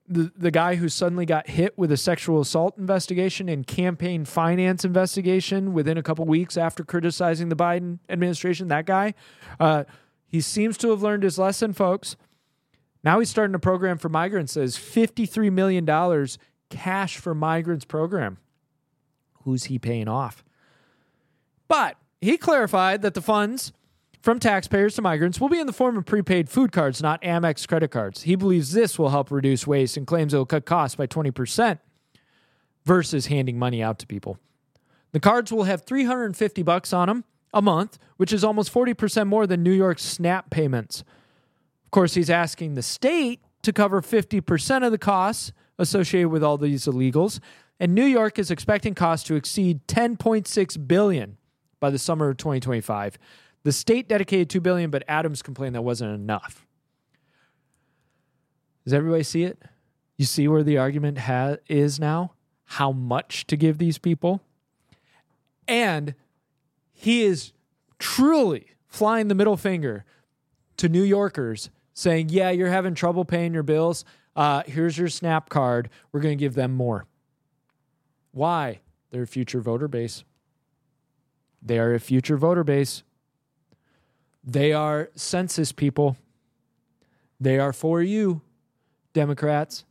the, 0.08 0.32
the 0.34 0.50
guy 0.50 0.76
who 0.76 0.88
suddenly 0.88 1.26
got 1.26 1.46
hit 1.46 1.76
with 1.76 1.92
a 1.92 1.98
sexual 1.98 2.40
assault 2.40 2.78
investigation 2.78 3.50
and 3.50 3.66
campaign 3.66 4.24
finance 4.24 4.82
investigation 4.82 5.74
within 5.74 5.98
a 5.98 6.02
couple 6.02 6.24
weeks 6.24 6.56
after 6.56 6.84
criticizing 6.84 7.50
the 7.50 7.54
Biden 7.54 7.98
administration, 8.08 8.68
that 8.68 8.86
guy, 8.86 9.12
uh, 9.60 9.84
he 10.26 10.40
seems 10.40 10.78
to 10.78 10.88
have 10.88 11.02
learned 11.02 11.22
his 11.22 11.38
lesson, 11.38 11.74
folks. 11.74 12.16
Now 13.02 13.18
he's 13.18 13.28
starting 13.28 13.54
a 13.54 13.58
program 13.58 13.98
for 13.98 14.08
migrants 14.08 14.54
says 14.54 14.78
$53 14.78 15.52
million 15.52 16.28
cash 16.70 17.18
for 17.18 17.34
migrants 17.34 17.84
program. 17.84 18.38
Who's 19.42 19.64
he 19.64 19.78
paying 19.78 20.08
off? 20.08 20.42
But 21.68 21.98
he 22.22 22.38
clarified 22.38 23.02
that 23.02 23.12
the 23.12 23.20
funds 23.20 23.74
from 24.24 24.38
taxpayers 24.38 24.94
to 24.94 25.02
migrants 25.02 25.38
will 25.38 25.50
be 25.50 25.60
in 25.60 25.66
the 25.66 25.72
form 25.72 25.98
of 25.98 26.06
prepaid 26.06 26.48
food 26.48 26.72
cards, 26.72 27.02
not 27.02 27.20
Amex 27.20 27.68
credit 27.68 27.90
cards. 27.90 28.22
He 28.22 28.36
believes 28.36 28.72
this 28.72 28.98
will 28.98 29.10
help 29.10 29.30
reduce 29.30 29.66
waste 29.66 29.98
and 29.98 30.06
claims 30.06 30.32
it 30.32 30.38
will 30.38 30.46
cut 30.46 30.64
costs 30.64 30.96
by 30.96 31.06
20% 31.06 31.78
versus 32.86 33.26
handing 33.26 33.58
money 33.58 33.82
out 33.82 33.98
to 33.98 34.06
people. 34.06 34.38
The 35.12 35.20
cards 35.20 35.52
will 35.52 35.64
have 35.64 35.82
350 35.82 36.62
bucks 36.62 36.94
on 36.94 37.08
them 37.08 37.24
a 37.52 37.60
month, 37.60 37.98
which 38.16 38.32
is 38.32 38.42
almost 38.42 38.72
40% 38.72 39.26
more 39.26 39.46
than 39.46 39.62
New 39.62 39.70
York's 39.70 40.02
SNAP 40.02 40.48
payments. 40.48 41.04
Of 41.84 41.90
course, 41.90 42.14
he's 42.14 42.30
asking 42.30 42.76
the 42.76 42.82
state 42.82 43.42
to 43.60 43.74
cover 43.74 44.00
50% 44.00 44.86
of 44.86 44.90
the 44.90 44.96
costs 44.96 45.52
associated 45.78 46.30
with 46.30 46.42
all 46.42 46.56
these 46.56 46.86
illegals, 46.86 47.40
and 47.78 47.94
New 47.94 48.06
York 48.06 48.38
is 48.38 48.50
expecting 48.50 48.94
costs 48.94 49.26
to 49.26 49.34
exceed 49.34 49.86
10.6 49.86 50.88
billion 50.88 51.36
by 51.78 51.90
the 51.90 51.98
summer 51.98 52.30
of 52.30 52.38
2025. 52.38 53.18
The 53.64 53.72
state 53.72 54.08
dedicated 54.08 54.50
2 54.50 54.60
billion, 54.60 54.90
but 54.90 55.02
Adams 55.08 55.42
complained 55.42 55.74
that 55.74 55.82
wasn't 55.82 56.14
enough. 56.14 56.66
Does 58.84 58.92
everybody 58.92 59.22
see 59.22 59.44
it? 59.44 59.62
You 60.16 60.26
see 60.26 60.46
where 60.46 60.62
the 60.62 60.78
argument 60.78 61.18
ha- 61.18 61.56
is 61.68 61.98
now? 61.98 62.34
How 62.64 62.92
much 62.92 63.46
to 63.48 63.56
give 63.56 63.78
these 63.78 63.98
people? 63.98 64.42
And 65.66 66.14
he 66.92 67.24
is 67.24 67.52
truly 67.98 68.66
flying 68.86 69.28
the 69.28 69.34
middle 69.34 69.56
finger 69.56 70.04
to 70.76 70.88
New 70.88 71.02
Yorkers 71.02 71.70
saying, 71.94 72.28
Yeah, 72.28 72.50
you're 72.50 72.68
having 72.70 72.94
trouble 72.94 73.24
paying 73.24 73.54
your 73.54 73.62
bills. 73.62 74.04
Uh, 74.36 74.62
here's 74.66 74.98
your 74.98 75.08
SNAP 75.08 75.48
card. 75.48 75.88
We're 76.12 76.20
going 76.20 76.36
to 76.36 76.42
give 76.42 76.54
them 76.54 76.72
more. 76.72 77.06
Why? 78.32 78.80
They're 79.10 79.22
a 79.22 79.26
future 79.26 79.60
voter 79.60 79.88
base. 79.88 80.24
They 81.62 81.78
are 81.78 81.94
a 81.94 82.00
future 82.00 82.36
voter 82.36 82.64
base. 82.64 83.04
They 84.44 84.72
are 84.72 85.10
census 85.14 85.72
people. 85.72 86.16
They 87.40 87.58
are 87.58 87.72
for 87.72 88.02
you, 88.02 88.42
Democrats. 89.12 89.84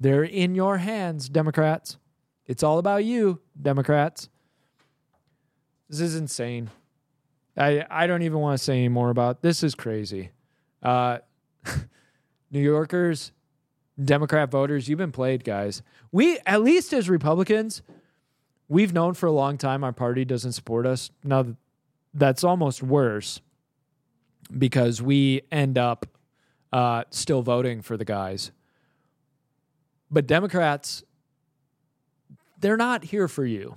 They're 0.00 0.24
in 0.24 0.54
your 0.54 0.78
hands, 0.78 1.28
Democrats. 1.28 1.98
It's 2.46 2.62
all 2.62 2.78
about 2.78 3.04
you, 3.04 3.40
Democrats. 3.60 4.28
This 5.88 6.00
is 6.00 6.16
insane. 6.16 6.70
I, 7.56 7.84
I 7.90 8.06
don't 8.06 8.22
even 8.22 8.38
want 8.38 8.58
to 8.58 8.64
say 8.64 8.78
any 8.78 8.88
more 8.88 9.10
about 9.10 9.42
this 9.42 9.62
is 9.62 9.74
crazy. 9.74 10.30
Uh, 10.82 11.18
New 12.50 12.60
Yorkers, 12.60 13.32
Democrat 14.02 14.50
voters, 14.50 14.88
you've 14.88 14.98
been 14.98 15.12
played, 15.12 15.44
guys. 15.44 15.82
We, 16.10 16.38
at 16.46 16.62
least 16.62 16.94
as 16.94 17.10
Republicans, 17.10 17.82
we've 18.68 18.94
known 18.94 19.12
for 19.14 19.26
a 19.26 19.32
long 19.32 19.58
time 19.58 19.84
our 19.84 19.92
party 19.92 20.24
doesn't 20.24 20.52
support 20.52 20.86
us. 20.86 21.10
Now, 21.22 21.56
that's 22.14 22.42
almost 22.42 22.82
worse 22.82 23.40
because 24.56 25.00
we 25.00 25.42
end 25.50 25.78
up 25.78 26.06
uh, 26.72 27.04
still 27.10 27.42
voting 27.42 27.82
for 27.82 27.96
the 27.96 28.04
guys. 28.04 28.50
But 30.10 30.26
Democrats, 30.26 31.02
they're 32.58 32.76
not 32.76 33.04
here 33.04 33.28
for 33.28 33.44
you. 33.44 33.76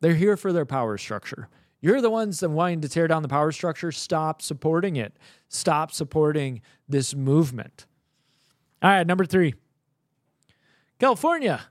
They're 0.00 0.14
here 0.14 0.36
for 0.36 0.52
their 0.52 0.66
power 0.66 0.98
structure. 0.98 1.48
You're 1.80 2.00
the 2.00 2.10
ones 2.10 2.40
that 2.40 2.50
wanting 2.50 2.80
to 2.82 2.88
tear 2.88 3.06
down 3.08 3.22
the 3.22 3.28
power 3.28 3.52
structure. 3.52 3.92
Stop 3.92 4.42
supporting 4.42 4.96
it. 4.96 5.16
Stop 5.48 5.92
supporting 5.92 6.60
this 6.88 7.14
movement. 7.14 7.86
All 8.82 8.90
right, 8.90 9.06
number 9.06 9.24
three. 9.24 9.54
California 10.98 11.62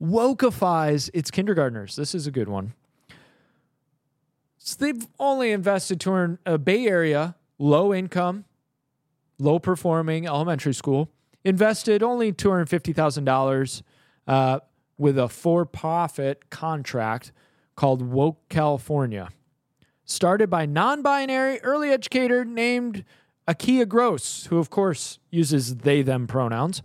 wokeifies 0.00 1.10
its 1.12 1.30
kindergartners. 1.30 1.96
This 1.96 2.14
is 2.14 2.26
a 2.26 2.30
good 2.30 2.48
one. 2.48 2.74
So 4.66 4.84
they've 4.84 5.06
only 5.20 5.52
invested 5.52 6.00
to 6.00 6.38
a 6.44 6.58
Bay 6.58 6.88
Area, 6.88 7.36
low 7.56 7.94
income, 7.94 8.46
low 9.38 9.60
performing 9.60 10.26
elementary 10.26 10.74
school, 10.74 11.08
invested 11.44 12.02
only 12.02 12.32
$250,000 12.32 13.82
uh, 14.26 14.58
with 14.98 15.18
a 15.18 15.28
for 15.28 15.64
profit 15.64 16.50
contract 16.50 17.30
called 17.76 18.02
Woke 18.02 18.40
California. 18.48 19.28
Started 20.04 20.50
by 20.50 20.66
non 20.66 21.00
binary 21.00 21.60
early 21.60 21.90
educator 21.90 22.44
named 22.44 23.04
Akiea 23.46 23.86
Gross, 23.86 24.46
who 24.46 24.58
of 24.58 24.68
course 24.68 25.20
uses 25.30 25.76
they 25.76 26.02
them 26.02 26.26
pronouns. 26.26 26.82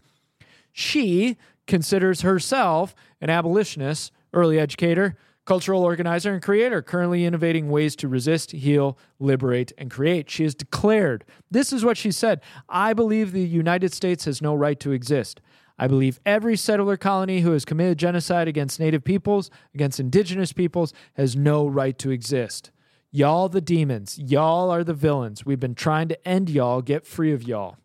She 0.72 1.36
considers 1.66 2.22
herself 2.22 2.94
an 3.20 3.32
abolitionist, 3.32 4.12
early 4.34 4.60
educator, 4.60 5.18
cultural 5.46 5.84
organizer, 5.84 6.34
and 6.34 6.42
creator, 6.42 6.82
currently 6.82 7.26
innovating 7.26 7.70
ways 7.70 7.96
to 7.98 8.08
resist, 8.08 8.52
heal, 8.52 8.98
liberate, 9.20 9.72
and 9.78 9.90
create. 9.90 10.30
She 10.30 10.44
has 10.44 10.56
declared 10.56 11.26
this 11.50 11.74
is 11.74 11.84
what 11.84 11.98
she 11.98 12.12
said 12.12 12.42
I 12.70 12.94
believe 12.94 13.32
the 13.32 13.42
United 13.42 13.94
States 13.94 14.26
has 14.26 14.42
no 14.42 14.54
right 14.54 14.80
to 14.80 14.92
exist. 14.92 15.42
I 15.80 15.88
believe 15.88 16.20
every 16.28 16.56
settler 16.58 16.96
colony 16.96 17.42
who 17.42 17.54
has 17.54 17.66
committed 17.66 17.98
genocide 17.98 18.48
against 18.48 18.80
native 18.80 19.04
peoples, 19.04 19.50
against 19.74 20.00
indigenous 20.00 20.54
peoples, 20.54 20.94
has 21.16 21.36
no 21.36 21.66
right 21.66 21.98
to 21.98 22.12
exist. 22.12 22.70
Y'all 23.10 23.50
the 23.50 23.62
demons. 23.62 24.18
Y'all 24.20 24.70
are 24.70 24.84
the 24.84 24.94
villains. 24.94 25.46
We've 25.46 25.60
been 25.60 25.76
trying 25.76 26.08
to 26.10 26.28
end 26.28 26.50
y'all, 26.50 26.82
get 26.82 27.06
free 27.06 27.34
of 27.34 27.44
y'all. 27.44 27.78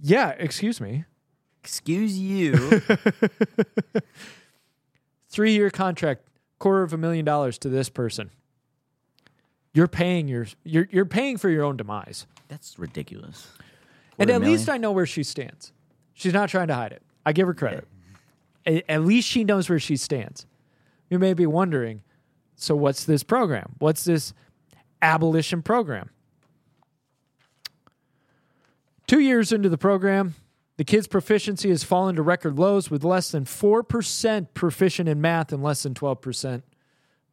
Yeah, 0.00 0.30
excuse 0.30 0.80
me. 0.80 1.04
Excuse 1.62 2.18
you. 2.18 2.82
Three 5.30 5.52
year 5.52 5.70
contract, 5.70 6.22
quarter 6.58 6.82
of 6.82 6.92
a 6.92 6.98
million 6.98 7.24
dollars 7.24 7.56
to 7.58 7.68
this 7.68 7.88
person. 7.88 8.30
You're 9.72 9.88
paying 9.88 10.26
your 10.28 10.46
you're 10.64 10.88
you're 10.90 11.06
paying 11.06 11.36
for 11.38 11.48
your 11.48 11.64
own 11.64 11.76
demise. 11.76 12.26
That's 12.48 12.78
ridiculous. 12.78 13.46
and 14.18 14.26
Quarter 14.28 14.32
at 14.34 14.40
million? 14.40 14.58
least 14.58 14.68
I 14.68 14.76
know 14.76 14.90
where 14.92 15.06
she 15.06 15.22
stands. 15.22 15.72
She's 16.14 16.32
not 16.34 16.48
trying 16.48 16.68
to 16.68 16.74
hide 16.74 16.92
it. 16.92 17.02
I 17.24 17.32
give 17.32 17.46
her 17.46 17.54
credit. 17.54 17.86
A- 18.66 18.90
At 18.90 19.04
least 19.04 19.28
she 19.28 19.44
knows 19.44 19.70
where 19.70 19.78
she 19.78 19.96
stands. 19.96 20.46
You 21.08 21.18
may 21.20 21.32
be 21.34 21.46
wondering, 21.46 22.02
so 22.56 22.74
what's 22.76 23.04
this 23.04 23.22
program? 23.22 23.76
What's 23.78 24.04
this 24.04 24.34
abolition 25.00 25.62
program? 25.62 26.10
Two 29.06 29.20
years 29.20 29.52
into 29.52 29.68
the 29.68 29.78
program, 29.78 30.34
the 30.80 30.84
kids' 30.84 31.06
proficiency 31.06 31.68
has 31.68 31.84
fallen 31.84 32.16
to 32.16 32.22
record 32.22 32.58
lows 32.58 32.90
with 32.90 33.04
less 33.04 33.32
than 33.32 33.44
4% 33.44 34.46
proficient 34.54 35.10
in 35.10 35.20
math 35.20 35.52
and 35.52 35.62
less 35.62 35.82
than 35.82 35.92
12% 35.92 36.62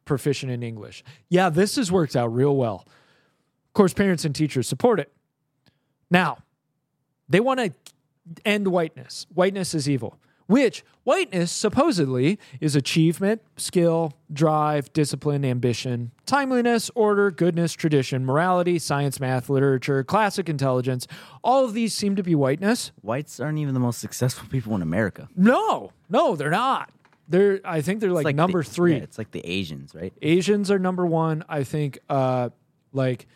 proficient 0.04 0.52
in 0.52 0.62
English. 0.62 1.02
Yeah, 1.30 1.48
this 1.48 1.76
has 1.76 1.90
worked 1.90 2.14
out 2.14 2.26
real 2.26 2.54
well. 2.54 2.84
Of 2.84 3.72
course, 3.72 3.94
parents 3.94 4.26
and 4.26 4.34
teachers 4.34 4.68
support 4.68 5.00
it. 5.00 5.10
Now, 6.10 6.40
they 7.26 7.40
want 7.40 7.58
to 7.60 7.72
end 8.44 8.68
whiteness. 8.68 9.24
Whiteness 9.32 9.72
is 9.72 9.88
evil, 9.88 10.18
which 10.48 10.84
whiteness 11.04 11.52
supposedly 11.52 12.38
is 12.60 12.74
achievement, 12.74 13.40
skill, 13.56 14.12
drive, 14.32 14.92
discipline, 14.92 15.44
ambition, 15.44 16.10
timeliness, 16.26 16.90
order, 16.94 17.30
goodness, 17.30 17.72
tradition, 17.74 18.26
morality, 18.26 18.78
science, 18.78 19.20
math, 19.20 19.48
literature, 19.48 20.02
classic 20.02 20.48
intelligence. 20.48 21.06
All 21.44 21.64
of 21.64 21.72
these 21.74 21.94
seem 21.94 22.16
to 22.16 22.22
be 22.22 22.34
whiteness. 22.34 22.90
Whites 23.02 23.38
aren't 23.38 23.58
even 23.58 23.72
the 23.74 23.80
most 23.80 24.00
successful 24.00 24.48
people 24.50 24.74
in 24.74 24.82
America. 24.82 25.28
No, 25.36 25.92
no, 26.10 26.34
they're 26.34 26.50
not. 26.50 26.90
They're 27.28 27.60
I 27.64 27.82
think 27.82 28.00
they're 28.00 28.10
It's 28.10 28.24
like, 28.24 28.34
number 28.36 28.62
the- 28.62 28.70
three. 28.70 28.96
yeah, 28.96 29.02
it's 29.02 29.18
like 29.18 29.30
the 29.30 29.46
Asians, 29.46 29.94
right? 29.94 30.12
Asians 30.22 30.70
are 30.70 30.78
number 30.78 31.04
one. 31.06 31.44
I 31.48 31.62
think 31.62 31.98
uh, 32.08 32.48
like 32.94 33.26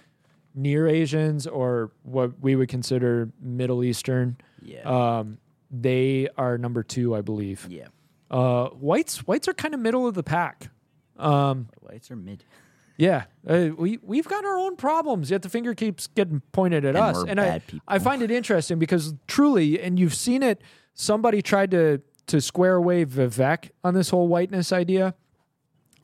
near 0.54 0.86
Asians 0.88 1.46
or 1.46 1.90
what 2.02 2.40
we 2.40 2.56
would 2.56 2.68
consider 2.70 3.30
Middle 3.40 3.84
Eastern. 3.84 4.36
Yeah. 4.62 4.80
Um, 5.18 5.38
they 5.72 6.28
are 6.36 6.58
number 6.58 6.82
two, 6.82 7.14
I 7.16 7.22
believe. 7.22 7.66
yeah. 7.68 7.86
Uh, 8.30 8.68
whites 8.68 9.26
whites 9.26 9.46
are 9.48 9.52
kind 9.52 9.74
of 9.74 9.80
middle 9.80 10.06
of 10.06 10.14
the 10.14 10.22
pack. 10.22 10.70
Um, 11.18 11.68
Whites 11.80 12.10
are 12.10 12.16
mid. 12.16 12.44
yeah, 12.96 13.24
uh, 13.46 13.68
we 13.76 13.98
we've 14.02 14.26
got 14.26 14.44
our 14.44 14.56
own 14.58 14.76
problems. 14.76 15.30
Yet 15.30 15.42
the 15.42 15.50
finger 15.50 15.74
keeps 15.74 16.06
getting 16.06 16.40
pointed 16.52 16.84
at 16.86 16.96
And 16.96 17.04
us, 17.04 17.24
and 17.28 17.38
I 17.40 17.58
people. 17.58 17.84
I 17.86 17.98
find 17.98 18.22
it 18.22 18.30
interesting 18.30 18.78
because 18.78 19.14
truly, 19.26 19.78
and 19.80 19.98
you've 19.98 20.14
seen 20.14 20.42
it. 20.42 20.62
Somebody 20.94 21.42
tried 21.42 21.70
to 21.72 22.00
to 22.28 22.40
square 22.40 22.76
away 22.76 23.04
Vivek 23.04 23.70
on 23.84 23.92
this 23.94 24.08
whole 24.10 24.28
whiteness 24.28 24.72
idea. 24.72 25.14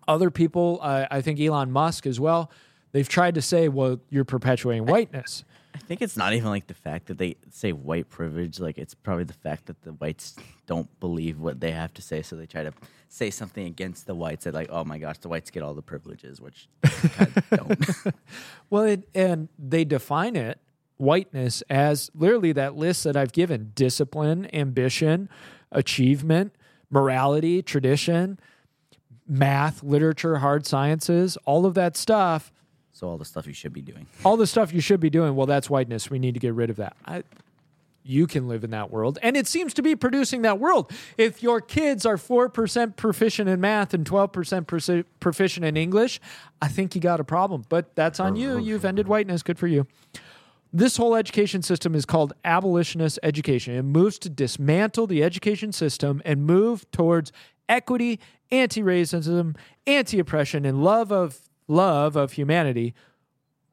Other 0.07 0.31
people, 0.31 0.79
uh, 0.83 1.07
I 1.11 1.21
think 1.23 1.41
Elon 1.41 1.71
Musk 1.71 2.07
as 2.07 2.19
well. 2.21 2.51
They've 2.93 3.09
tried 3.09 3.35
to 3.37 3.43
say, 3.43 3.69
"Well, 3.69 4.01
you're 4.11 4.25
perpetuating 4.25 4.85
whiteness." 4.87 5.45
I 5.75 5.79
think 5.79 6.03
it's 6.03 6.17
not 6.17 6.33
even 6.33 6.49
like 6.49 6.67
the 6.67 6.75
fact 6.75 7.07
that 7.07 7.19
they 7.19 7.37
say 7.51 7.73
white 7.73 8.09
privilege. 8.09 8.59
Like 8.61 8.79
it's 8.79 8.95
probably 8.95 9.25
the 9.25 9.33
fact 9.33 9.67
that 9.67 9.83
the 9.83 9.93
whites 9.93 10.37
don't 10.67 10.89
believe 11.01 11.41
what 11.41 11.61
they 11.61 11.71
have 11.71 11.93
to 11.95 12.03
say, 12.03 12.23
so 12.23 12.37
they 12.37 12.47
try 12.47 12.63
to 12.63 12.73
say 13.09 13.31
something 13.31 13.67
against 13.67 14.07
the 14.07 14.15
whites. 14.15 14.45
That 14.45 14.55
like, 14.55 14.69
oh 14.71 14.85
my 14.85 14.99
gosh, 14.99 15.19
the 15.19 15.29
whites 15.29 15.51
get 15.51 15.63
all 15.63 15.75
the 15.75 15.83
privileges, 15.83 16.41
which 16.41 16.69
don't. 17.51 17.89
Well, 18.71 18.85
it, 18.85 19.09
and 19.15 19.49
they 19.59 19.85
define 19.85 20.37
it 20.37 20.59
whiteness 20.99 21.63
as 21.71 22.11
literally 22.15 22.53
that 22.53 22.77
list 22.77 23.05
that 23.05 23.17
I've 23.17 23.33
given: 23.33 23.73
discipline, 23.75 24.49
ambition, 24.55 25.29
achievement, 25.73 26.55
morality, 26.91 27.63
tradition, 27.63 28.39
math, 29.27 29.83
literature, 29.83 30.39
hard 30.39 30.67
sciences, 30.67 31.37
all 31.45 31.67
of 31.67 31.75
that 31.75 31.97
stuff. 31.97 32.53
So 32.99 33.07
all 33.07 33.17
the 33.17 33.25
stuff 33.25 33.47
you 33.47 33.53
should 33.53 33.73
be 33.73 33.81
doing. 33.81 34.07
All 34.25 34.37
the 34.37 34.47
stuff 34.47 34.73
you 34.73 34.81
should 34.81 34.99
be 34.99 35.09
doing. 35.09 35.37
Well, 35.37 35.47
that's 35.47 35.71
whiteness. 35.71 36.11
We 36.11 36.19
need 36.19 36.35
to 36.35 36.41
get 36.41 36.53
rid 36.53 36.69
of 36.69 36.77
that. 36.77 36.97
I, 37.07 37.23
you 38.03 38.27
can 38.27 38.49
live 38.49 38.65
in 38.65 38.71
that 38.71 38.91
world. 38.91 39.21
And 39.23 39.37
it 39.37 39.47
seems 39.47 39.73
to 39.75 39.83
be 39.83 39.95
producing 39.95 40.43
that 40.43 40.59
world. 40.59 40.91
If 41.17 41.41
your 41.41 41.61
kids 41.61 42.05
are 42.05 42.17
4% 42.17 42.97
proficient 42.97 43.49
in 43.49 43.61
math 43.61 43.95
and 43.95 44.05
12% 44.05 44.33
proci- 44.65 45.05
proficient 45.21 45.65
in 45.65 45.77
English, 45.77 46.21
I 46.61 46.67
think 46.67 46.97
you 46.97 47.01
got 47.01 47.21
a 47.21 47.25
problem. 47.25 47.67
But 47.69 47.95
that's 47.95 48.19
on 48.19 48.35
you. 48.35 48.59
You've 48.59 48.85
ended 48.85 49.07
whiteness. 49.07 49.45
Good 49.45 49.61
for 49.61 49.69
you. 49.69 49.87
This 50.73 50.97
whole 50.97 51.15
education 51.15 51.63
system 51.63 51.95
is 51.95 52.05
called 52.05 52.33
abolitionist 52.45 53.21
education. 53.23 53.75
It 53.75 53.85
moves 53.85 54.19
to 54.19 54.29
dismantle 54.29 55.07
the 55.07 55.23
education 55.23 55.71
system 55.71 56.21
and 56.25 56.45
move 56.45 56.91
towards 56.91 57.31
equity, 57.69 58.19
anti-racism, 58.51 59.55
anti-oppression, 59.87 60.65
and 60.65 60.83
love 60.83 61.13
of 61.13 61.48
love 61.69 62.17
of 62.17 62.33
humanity, 62.33 62.95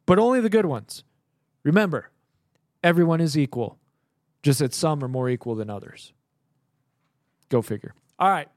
but 0.05 0.19
only 0.19 0.39
the 0.41 0.49
good 0.49 0.65
ones. 0.65 1.03
Remember, 1.63 2.11
everyone 2.83 3.21
is 3.21 3.37
equal, 3.37 3.79
just 4.43 4.59
that 4.59 4.73
some 4.73 5.03
are 5.03 5.07
more 5.07 5.29
equal 5.29 5.55
than 5.55 5.69
others. 5.69 6.13
Go 7.49 7.61
figure. 7.61 7.95
All 8.19 8.29
right. 8.29 8.47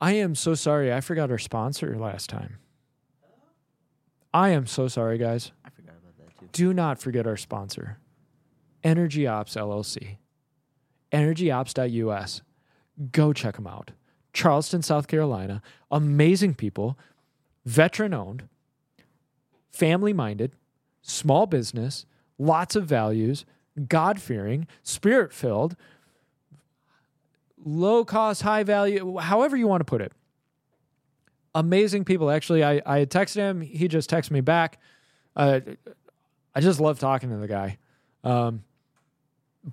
I 0.00 0.12
am 0.12 0.34
so 0.34 0.54
sorry. 0.54 0.92
I 0.92 1.00
forgot 1.00 1.30
our 1.30 1.38
sponsor 1.38 1.96
last 1.98 2.30
time. 2.30 2.58
I 4.32 4.50
am 4.50 4.66
so 4.66 4.88
sorry, 4.88 5.16
guys. 5.18 5.52
I 5.64 5.70
forgot 5.70 5.94
about 6.02 6.16
that 6.18 6.38
too. 6.38 6.48
Do 6.52 6.74
not 6.74 6.98
forget 6.98 7.26
our 7.26 7.38
sponsor, 7.38 7.98
Energy 8.82 9.26
Ops 9.26 9.54
LLC. 9.54 10.18
EnergyOps.us. 11.12 12.42
Go 13.12 13.32
check 13.32 13.56
them 13.56 13.66
out. 13.66 13.92
Charleston, 14.36 14.82
South 14.82 15.08
Carolina. 15.08 15.62
Amazing 15.90 16.54
people, 16.54 16.98
veteran 17.64 18.12
owned, 18.12 18.48
family 19.72 20.12
minded, 20.12 20.52
small 21.00 21.46
business, 21.46 22.04
lots 22.38 22.76
of 22.76 22.84
values, 22.84 23.46
God 23.88 24.20
fearing, 24.20 24.66
spirit 24.82 25.32
filled, 25.32 25.74
low 27.64 28.04
cost, 28.04 28.42
high 28.42 28.62
value, 28.62 29.16
however 29.16 29.56
you 29.56 29.66
want 29.66 29.80
to 29.80 29.86
put 29.86 30.02
it. 30.02 30.12
Amazing 31.54 32.04
people. 32.04 32.30
Actually, 32.30 32.62
I, 32.62 32.82
I 32.84 32.98
had 32.98 33.10
texted 33.10 33.36
him. 33.36 33.62
He 33.62 33.88
just 33.88 34.10
texted 34.10 34.32
me 34.32 34.42
back. 34.42 34.78
Uh, 35.34 35.60
I 36.54 36.60
just 36.60 36.78
love 36.78 36.98
talking 36.98 37.30
to 37.30 37.36
the 37.36 37.48
guy. 37.48 37.78
Um, 38.22 38.64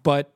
but 0.03 0.31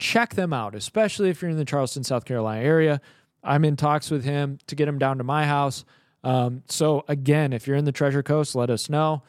check 0.00 0.34
them 0.34 0.52
out, 0.52 0.74
especially 0.74 1.30
if 1.30 1.40
you're 1.40 1.50
in 1.52 1.56
the 1.56 1.64
Charleston, 1.64 2.02
South 2.02 2.24
Carolina 2.24 2.64
area. 2.64 3.00
I'm 3.46 3.64
in 3.64 3.76
talks 3.76 4.10
with 4.10 4.24
him 4.24 4.58
to 4.66 4.74
get 4.74 4.88
him 4.88 4.98
down 4.98 5.18
to 5.18 5.24
my 5.24 5.46
house. 5.46 5.84
Um, 6.24 6.62
so 6.68 7.04
again, 7.08 7.52
if 7.52 7.66
you're 7.66 7.76
in 7.76 7.84
the 7.84 7.92
Treasure 7.92 8.22
Coast, 8.22 8.54
let 8.54 8.68
us 8.68 8.90
know. 8.90 9.22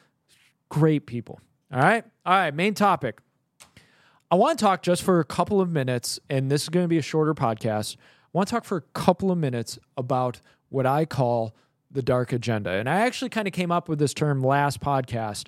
Great 0.69 1.05
people. 1.05 1.39
All 1.71 1.79
right. 1.79 2.03
All 2.25 2.33
right. 2.33 2.53
Main 2.53 2.73
topic. 2.73 3.19
I 4.29 4.35
want 4.35 4.59
to 4.59 4.65
talk 4.65 4.81
just 4.81 5.03
for 5.03 5.19
a 5.19 5.25
couple 5.25 5.61
of 5.61 5.69
minutes, 5.69 6.19
and 6.29 6.51
this 6.51 6.63
is 6.63 6.69
going 6.69 6.83
to 6.83 6.89
be 6.89 6.97
a 6.97 7.01
shorter 7.01 7.33
podcast. 7.33 7.95
I 7.95 8.29
want 8.33 8.49
to 8.49 8.55
talk 8.55 8.65
for 8.65 8.77
a 8.77 8.81
couple 8.81 9.31
of 9.31 9.37
minutes 9.37 9.79
about 9.95 10.41
what 10.69 10.85
I 10.85 11.05
call 11.05 11.55
the 11.89 12.01
dark 12.01 12.33
agenda. 12.33 12.71
And 12.71 12.89
I 12.89 13.01
actually 13.01 13.29
kind 13.29 13.47
of 13.47 13.53
came 13.53 13.71
up 13.71 13.87
with 13.87 13.99
this 13.99 14.13
term 14.13 14.41
last 14.41 14.81
podcast 14.81 15.47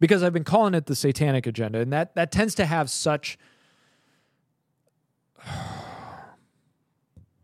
because 0.00 0.22
I've 0.22 0.32
been 0.32 0.44
calling 0.44 0.72
it 0.74 0.86
the 0.86 0.96
satanic 0.96 1.46
agenda, 1.46 1.80
and 1.80 1.92
that 1.92 2.14
that 2.14 2.32
tends 2.32 2.54
to 2.56 2.64
have 2.64 2.88
such 2.88 3.38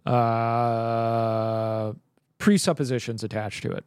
uh, 0.07 1.93
presuppositions 2.39 3.23
attached 3.23 3.63
to 3.63 3.73
it. 3.73 3.85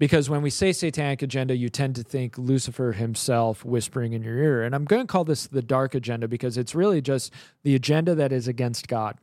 Because 0.00 0.30
when 0.30 0.40
we 0.40 0.48
say 0.48 0.72
satanic 0.72 1.20
agenda, 1.20 1.54
you 1.54 1.68
tend 1.68 1.94
to 1.96 2.02
think 2.02 2.38
Lucifer 2.38 2.92
himself 2.92 3.66
whispering 3.66 4.14
in 4.14 4.22
your 4.22 4.38
ear. 4.38 4.62
And 4.62 4.74
I'm 4.74 4.86
going 4.86 5.02
to 5.02 5.06
call 5.06 5.24
this 5.24 5.46
the 5.46 5.60
dark 5.60 5.94
agenda 5.94 6.26
because 6.26 6.56
it's 6.56 6.74
really 6.74 7.02
just 7.02 7.34
the 7.64 7.74
agenda 7.74 8.14
that 8.14 8.32
is 8.32 8.48
against 8.48 8.88
God. 8.88 9.18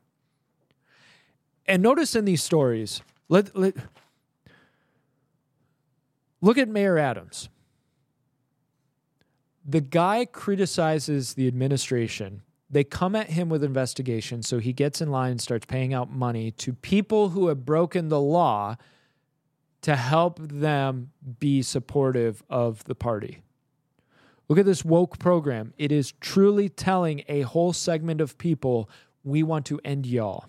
And 1.66 1.82
notice 1.82 2.16
in 2.16 2.26
these 2.26 2.44
stories, 2.44 3.02
let, 3.28 3.56
let 3.56 3.74
look 6.42 6.60
at 6.60 6.70
Mayor 6.70 7.00
Adams. 7.00 7.50
The 9.66 9.82
guy 9.82 10.26
criticizes 10.26 11.34
the 11.34 11.48
administration. 11.48 12.44
They 12.70 12.84
come 12.84 13.16
at 13.16 13.30
him 13.30 13.48
with 13.50 13.64
investigation, 13.64 14.44
so 14.44 14.60
he 14.60 14.74
gets 14.74 15.02
in 15.02 15.10
line 15.10 15.32
and 15.32 15.42
starts 15.42 15.66
paying 15.66 15.94
out 15.94 16.12
money 16.12 16.52
to 16.52 16.74
people 16.74 17.30
who 17.30 17.48
have 17.48 17.66
broken 17.66 18.10
the 18.10 18.20
law 18.20 18.76
to 19.82 19.96
help 19.96 20.40
them 20.42 21.12
be 21.40 21.62
supportive 21.62 22.44
of 22.50 22.84
the 22.86 22.96
party. 22.96 23.40
Look 24.50 24.60
at 24.60 24.66
this 24.66 24.84
woke 24.84 25.20
program. 25.20 25.74
It 25.78 25.92
is 25.92 26.14
truly 26.20 26.68
telling 26.68 27.24
a 27.28 27.42
whole 27.42 27.74
segment 27.74 28.22
of 28.22 28.38
people 28.38 28.90
we 29.24 29.44
want 29.44 29.66
to 29.68 29.80
end 29.84 30.06
y'all. 30.06 30.46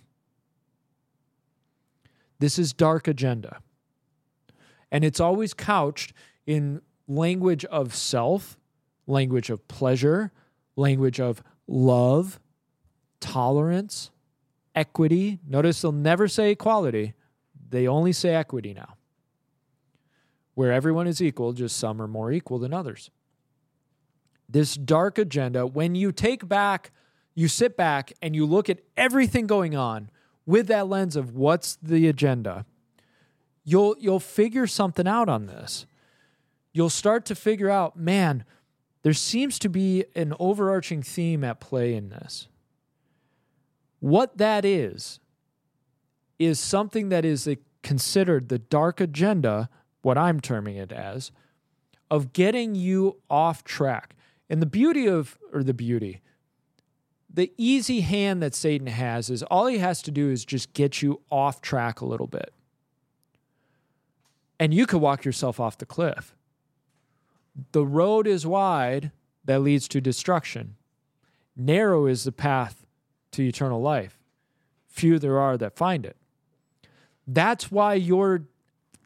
This 2.38 2.58
is 2.58 2.72
dark 2.72 3.08
agenda. 3.08 3.60
And 4.90 5.04
it's 5.04 5.20
always 5.20 5.52
couched 5.52 6.12
in 6.46 6.80
language 7.06 7.64
of 7.66 7.94
self, 7.94 8.56
language 9.06 9.50
of 9.50 9.66
pleasure, 9.68 10.32
language 10.76 11.20
of 11.20 11.42
love, 11.68 12.40
tolerance, 13.20 14.10
equity. 14.74 15.38
Notice 15.46 15.82
they'll 15.82 15.92
never 15.92 16.26
say 16.26 16.50
equality, 16.50 17.14
they 17.68 17.86
only 17.86 18.12
say 18.12 18.34
equity 18.34 18.74
now. 18.74 18.94
Where 20.54 20.72
everyone 20.72 21.06
is 21.06 21.22
equal, 21.22 21.52
just 21.52 21.76
some 21.76 22.02
are 22.02 22.08
more 22.08 22.32
equal 22.32 22.58
than 22.58 22.74
others. 22.74 23.10
This 24.48 24.74
dark 24.74 25.18
agenda, 25.18 25.66
when 25.66 25.94
you 25.94 26.10
take 26.10 26.48
back, 26.48 26.90
you 27.34 27.46
sit 27.46 27.76
back 27.76 28.12
and 28.22 28.34
you 28.34 28.46
look 28.46 28.68
at 28.68 28.80
everything 28.96 29.46
going 29.46 29.76
on 29.76 30.10
with 30.46 30.66
that 30.68 30.88
lens 30.88 31.14
of 31.14 31.36
what's 31.36 31.76
the 31.76 32.08
agenda, 32.08 32.64
you'll 33.62 33.94
you'll 34.00 34.18
figure 34.18 34.66
something 34.66 35.06
out 35.06 35.28
on 35.28 35.46
this. 35.46 35.86
You'll 36.72 36.90
start 36.90 37.26
to 37.26 37.34
figure 37.34 37.68
out, 37.68 37.96
man, 37.98 38.44
there 39.02 39.12
seems 39.12 39.58
to 39.60 39.68
be 39.68 40.04
an 40.14 40.34
overarching 40.38 41.02
theme 41.02 41.44
at 41.44 41.60
play 41.60 41.94
in 41.94 42.08
this. 42.08 42.48
What 44.00 44.38
that 44.38 44.64
is, 44.64 45.20
is 46.38 46.60
something 46.60 47.08
that 47.08 47.24
is 47.24 47.48
a 47.48 47.58
considered 47.82 48.48
the 48.48 48.58
dark 48.58 49.00
agenda, 49.00 49.68
what 50.02 50.18
I'm 50.18 50.40
terming 50.40 50.76
it 50.76 50.92
as, 50.92 51.30
of 52.10 52.32
getting 52.32 52.74
you 52.74 53.16
off 53.30 53.64
track. 53.64 54.14
And 54.50 54.62
the 54.62 54.66
beauty 54.66 55.06
of, 55.06 55.38
or 55.52 55.62
the 55.62 55.74
beauty, 55.74 56.20
the 57.32 57.52
easy 57.56 58.00
hand 58.00 58.42
that 58.42 58.54
Satan 58.54 58.86
has 58.86 59.30
is 59.30 59.42
all 59.44 59.66
he 59.66 59.78
has 59.78 60.02
to 60.02 60.10
do 60.10 60.30
is 60.30 60.44
just 60.44 60.72
get 60.72 61.02
you 61.02 61.20
off 61.30 61.60
track 61.60 62.00
a 62.00 62.06
little 62.06 62.26
bit. 62.26 62.52
And 64.58 64.74
you 64.74 64.86
could 64.86 65.00
walk 65.00 65.24
yourself 65.24 65.60
off 65.60 65.78
the 65.78 65.86
cliff. 65.86 66.34
The 67.72 67.86
road 67.86 68.26
is 68.26 68.46
wide 68.46 69.12
that 69.44 69.62
leads 69.62 69.88
to 69.88 70.00
destruction, 70.00 70.76
narrow 71.56 72.06
is 72.06 72.24
the 72.24 72.32
path 72.32 72.86
to 73.32 73.42
eternal 73.42 73.80
life. 73.80 74.18
Few 74.88 75.18
there 75.18 75.38
are 75.38 75.56
that 75.56 75.76
find 75.76 76.04
it. 76.04 76.16
That's 77.26 77.70
why 77.70 77.94
your 77.94 78.44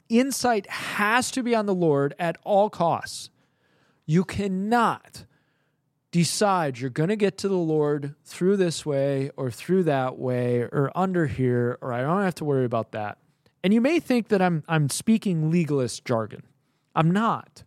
insight 0.08 0.68
has 0.68 1.30
to 1.32 1.42
be 1.42 1.54
on 1.54 1.66
the 1.66 1.74
Lord 1.74 2.14
at 2.18 2.38
all 2.44 2.70
costs. 2.70 3.30
You 4.06 4.24
cannot 4.24 5.24
decide 6.10 6.78
you're 6.78 6.90
going 6.90 7.08
to 7.08 7.16
get 7.16 7.38
to 7.38 7.48
the 7.48 7.54
Lord 7.54 8.14
through 8.24 8.58
this 8.58 8.84
way 8.84 9.30
or 9.36 9.50
through 9.50 9.84
that 9.84 10.18
way 10.18 10.60
or 10.60 10.92
under 10.94 11.26
here, 11.26 11.78
or 11.80 11.92
I 11.92 12.02
don't 12.02 12.22
have 12.22 12.34
to 12.36 12.44
worry 12.44 12.64
about 12.64 12.92
that. 12.92 13.18
And 13.64 13.72
you 13.72 13.80
may 13.80 13.98
think 13.98 14.28
that 14.28 14.42
I'm, 14.42 14.62
I'm 14.68 14.88
speaking 14.88 15.50
legalist 15.50 16.04
jargon. 16.04 16.42
I'm 16.94 17.10
not. 17.10 17.64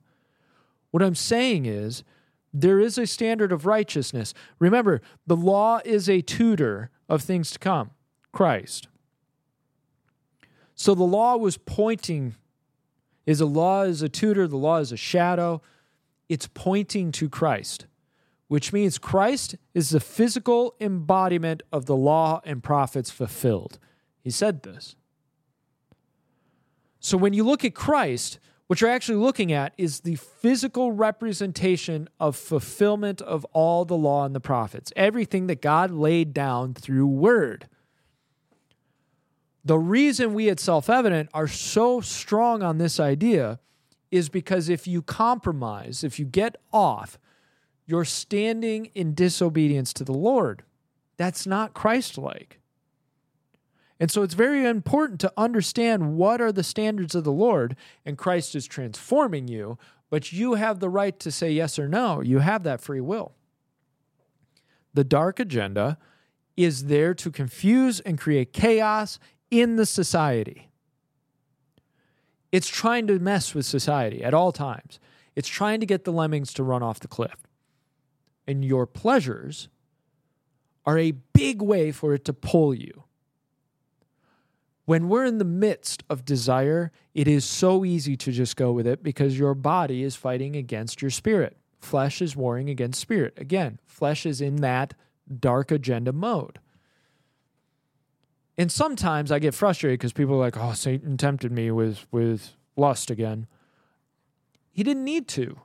What 0.96 1.04
I'm 1.04 1.14
saying 1.14 1.66
is 1.66 2.06
there 2.54 2.80
is 2.80 2.98
a 2.98 3.06
standard 3.06 3.52
of 3.52 3.66
righteousness. 3.66 4.34
Remember, 4.60 5.02
the 5.28 5.36
law 5.36 5.82
is 5.84 6.08
a 6.08 6.22
tutor 6.22 6.90
of 7.10 7.22
things 7.22 7.52
to 7.52 7.60
come 7.60 7.92
Christ. 8.32 8.88
So 10.74 10.96
the 10.96 11.04
law 11.04 11.36
was 11.36 11.58
pointing, 11.58 12.36
is 13.26 13.42
a 13.42 13.46
law 13.46 13.82
is 13.82 14.02
a 14.02 14.08
tutor, 14.08 14.48
the 14.48 14.56
law 14.56 14.78
is 14.78 14.94
a 14.94 14.96
shadow. 14.96 15.62
It's 16.30 16.48
pointing 16.48 17.12
to 17.12 17.28
Christ 17.28 17.88
which 18.48 18.72
means 18.72 18.98
Christ 18.98 19.56
is 19.74 19.90
the 19.90 20.00
physical 20.00 20.76
embodiment 20.80 21.62
of 21.74 21.88
the 21.88 21.96
law 21.98 22.40
and 22.46 22.64
prophets 22.64 23.12
fulfilled. 23.12 23.80
He 24.22 24.30
said 24.30 24.64
this. 24.64 24.96
So 27.02 27.18
when 27.18 27.34
you 27.34 27.44
look 27.44 27.66
at 27.66 27.76
Christ, 27.76 28.40
what 28.68 28.82
you're 28.82 28.90
actually 28.90 29.18
looking 29.18 29.52
at 29.52 29.74
is 29.78 30.00
the 30.00 30.16
physical 30.16 30.92
representation 30.92 32.10
of 32.20 32.36
fulfillment 32.36 33.22
of 33.22 33.46
all 33.54 33.86
the 33.86 33.98
law 33.98 34.26
and 34.26 34.34
the 34.34 34.40
prophets, 34.40 34.92
everything 34.96 35.48
that 35.48 35.62
God 35.62 35.92
laid 35.92 36.34
down 36.34 36.74
through 36.74 37.06
word. 37.06 37.68
The 39.64 39.78
reason 39.78 40.34
we 40.34 40.50
at 40.50 40.60
Self 40.60 40.90
Evident 40.90 41.30
are 41.34 41.48
so 41.48 42.02
strong 42.02 42.64
on 42.64 42.78
this 42.78 43.00
idea 43.00 43.60
is 44.12 44.30
because 44.30 44.70
if 44.70 44.88
you 44.88 45.02
compromise, 45.02 46.04
if 46.04 46.20
you 46.20 46.26
get 46.26 46.56
off, 46.72 47.20
you're 47.86 48.06
standing 48.06 48.86
in 48.96 49.14
disobedience 49.14 49.94
to 49.94 50.04
the 50.04 50.14
Lord. 50.14 50.64
That's 51.18 51.46
not 51.46 51.74
Christ 51.74 52.18
like. 52.18 52.60
And 54.00 54.12
so 54.12 54.24
it's 54.24 54.34
very 54.34 54.66
important 54.66 55.20
to 55.22 55.34
understand 55.38 56.18
what 56.18 56.42
are 56.42 56.52
the 56.52 56.64
standards 56.64 57.16
of 57.16 57.24
the 57.24 57.32
Lord, 57.32 57.76
and 58.06 58.18
Christ 58.18 58.56
is 58.56 58.66
transforming 58.66 59.48
you, 59.48 59.78
but 60.10 60.34
you 60.34 60.56
have 60.56 60.80
the 60.80 60.90
right 60.90 61.18
to 61.20 61.32
say 61.32 61.52
yes 61.52 61.80
or 61.80 61.88
no. 61.88 62.22
You 62.22 62.40
have 62.40 62.64
that 62.64 62.82
free 62.82 63.02
will. 63.02 63.34
The 64.94 65.04
dark 65.04 65.40
agenda 65.40 65.98
is 66.58 66.86
there 66.86 67.14
to 67.14 67.32
confuse 67.32 68.00
and 68.02 68.20
create 68.20 68.54
chaos 68.54 69.20
in 69.50 69.76
the 69.76 69.86
society. 69.86 70.70
It's 72.52 72.68
trying 72.68 73.08
to 73.08 73.20
mess 73.20 73.54
with 73.54 73.66
society 73.66 74.24
at 74.24 74.34
all 74.34 74.52
times. 74.52 75.00
It's 75.36 75.50
trying 75.50 75.80
to 75.82 75.86
get 75.86 76.06
the 76.06 76.14
lemmings 76.14 76.54
to 76.54 76.64
run 76.64 76.84
off 76.84 77.00
the 77.00 77.08
cliff 77.08 77.46
and 78.48 78.64
your 78.64 78.86
pleasures 78.86 79.70
are 80.86 80.98
a 80.98 81.12
big 81.12 81.62
way 81.62 81.92
for 81.92 82.14
it 82.14 82.26
to 82.26 82.34
pull 82.34 82.74
you. 82.74 83.04
When 84.86 85.10
we're 85.10 85.26
in 85.26 85.40
the 85.40 85.46
midst 85.46 86.04
of 86.10 86.26
desire, 86.26 86.92
it 87.14 87.28
is 87.28 87.44
so 87.44 87.84
easy 87.84 88.16
to 88.18 88.32
just 88.32 88.56
go 88.56 88.72
with 88.72 88.86
it 88.86 89.02
because 89.02 89.38
your 89.38 89.56
body 89.56 90.04
is 90.04 90.16
fighting 90.16 90.56
against 90.56 91.02
your 91.02 91.12
spirit. 91.12 91.58
Flesh 91.80 92.22
is 92.22 92.36
warring 92.36 92.70
against 92.70 93.00
spirit. 93.00 93.34
Again, 93.38 93.80
flesh 93.86 94.26
is 94.26 94.42
in 94.42 94.58
that 94.58 94.94
dark 95.40 95.72
agenda 95.72 96.14
mode. 96.14 96.60
And 98.58 98.72
sometimes 98.72 99.32
I 99.32 99.40
get 99.40 99.54
frustrated 99.54 100.00
because 100.00 100.14
people 100.14 100.36
are 100.36 100.40
like, 100.40 100.58
oh, 100.58 100.74
Satan 100.74 101.18
tempted 101.18 101.52
me 101.52 101.72
with, 101.72 102.06
with 102.12 102.54
lust 102.78 103.10
again. 103.10 103.48
He 104.72 104.84
didn't 104.84 105.04
need 105.04 105.28
to. 105.30 105.60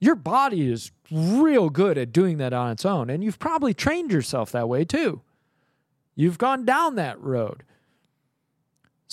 Your 0.00 0.14
body 0.14 0.70
is 0.70 0.90
real 1.10 1.70
good 1.70 1.96
at 1.96 2.12
doing 2.12 2.38
that 2.38 2.52
on 2.52 2.72
its 2.72 2.84
own. 2.84 3.08
And 3.08 3.22
you've 3.22 3.38
probably 3.38 3.72
trained 3.72 4.10
yourself 4.10 4.52
that 4.52 4.68
way 4.68 4.84
too. 4.84 5.22
You've 6.14 6.38
gone 6.38 6.64
down 6.64 6.96
that 6.96 7.20
road. 7.20 7.62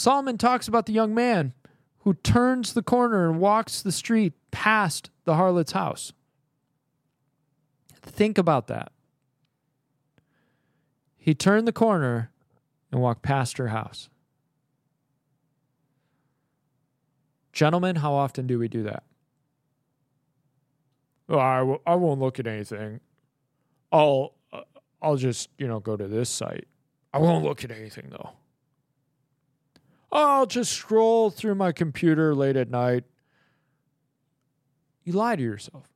Solomon 0.01 0.39
talks 0.39 0.67
about 0.67 0.87
the 0.87 0.93
young 0.93 1.13
man 1.13 1.53
who 1.99 2.15
turns 2.15 2.73
the 2.73 2.81
corner 2.81 3.29
and 3.29 3.39
walks 3.39 3.83
the 3.83 3.91
street 3.91 4.33
past 4.49 5.11
the 5.25 5.35
harlot's 5.35 5.73
house. 5.73 6.11
Think 8.01 8.39
about 8.39 8.65
that. 8.65 8.91
He 11.17 11.35
turned 11.35 11.67
the 11.67 11.71
corner 11.71 12.31
and 12.91 12.99
walked 12.99 13.21
past 13.21 13.59
her 13.59 13.67
house. 13.67 14.09
Gentlemen, 17.53 17.97
how 17.97 18.13
often 18.13 18.47
do 18.47 18.57
we 18.57 18.67
do 18.67 18.81
that? 18.81 19.03
oh, 21.29 21.37
I 21.37 21.59
w- 21.59 21.81
I 21.85 21.93
won't 21.93 22.19
look 22.19 22.39
at 22.39 22.47
anything. 22.47 23.01
I'll 23.91 24.33
uh, 24.51 24.61
I'll 24.99 25.15
just 25.17 25.49
you 25.59 25.67
know 25.67 25.79
go 25.79 25.95
to 25.95 26.07
this 26.07 26.31
site. 26.31 26.67
I 27.13 27.19
won't 27.19 27.45
look 27.45 27.63
at 27.63 27.69
anything 27.69 28.07
though. 28.09 28.31
I'll 30.11 30.45
just 30.45 30.73
scroll 30.73 31.29
through 31.29 31.55
my 31.55 31.71
computer 31.71 32.35
late 32.35 32.57
at 32.57 32.69
night. 32.69 33.05
You 35.03 35.13
lie 35.13 35.35
to 35.35 35.41
yourself. 35.41 35.87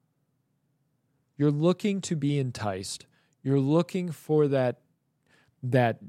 You're 1.37 1.51
looking 1.51 2.01
to 2.01 2.15
be 2.15 2.39
enticed. 2.39 3.05
You're 3.43 3.59
looking 3.59 4.11
for 4.11 4.47
that 4.47 4.79
that 5.61 5.99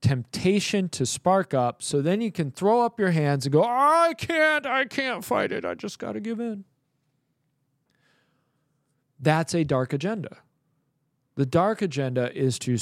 temptation 0.00 0.88
to 0.90 1.06
spark 1.06 1.54
up 1.54 1.82
so 1.82 2.02
then 2.02 2.20
you 2.20 2.30
can 2.30 2.50
throw 2.50 2.82
up 2.82 3.00
your 3.00 3.10
hands 3.10 3.46
and 3.46 3.52
go, 3.52 3.62
I 3.62 4.14
can't, 4.16 4.66
I 4.66 4.84
can't 4.84 5.24
fight 5.24 5.50
it. 5.50 5.64
I 5.64 5.74
just 5.74 5.98
got 5.98 6.12
to 6.12 6.20
give 6.20 6.40
in. 6.40 6.64
That's 9.18 9.54
a 9.54 9.64
dark 9.64 9.94
agenda. 9.94 10.38
The 11.36 11.46
dark 11.46 11.80
agenda 11.80 12.36
is 12.36 12.58
to 12.60 12.76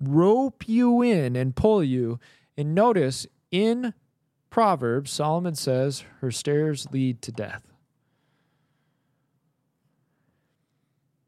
rope 0.00 0.68
you 0.68 1.02
in 1.02 1.36
and 1.36 1.54
pull 1.54 1.84
you. 1.84 2.18
And 2.56 2.74
notice 2.74 3.26
in 3.52 3.94
Proverbs, 4.50 5.10
Solomon 5.10 5.54
says, 5.54 6.04
her 6.20 6.30
stairs 6.30 6.86
lead 6.92 7.20
to 7.22 7.32
death. 7.32 7.62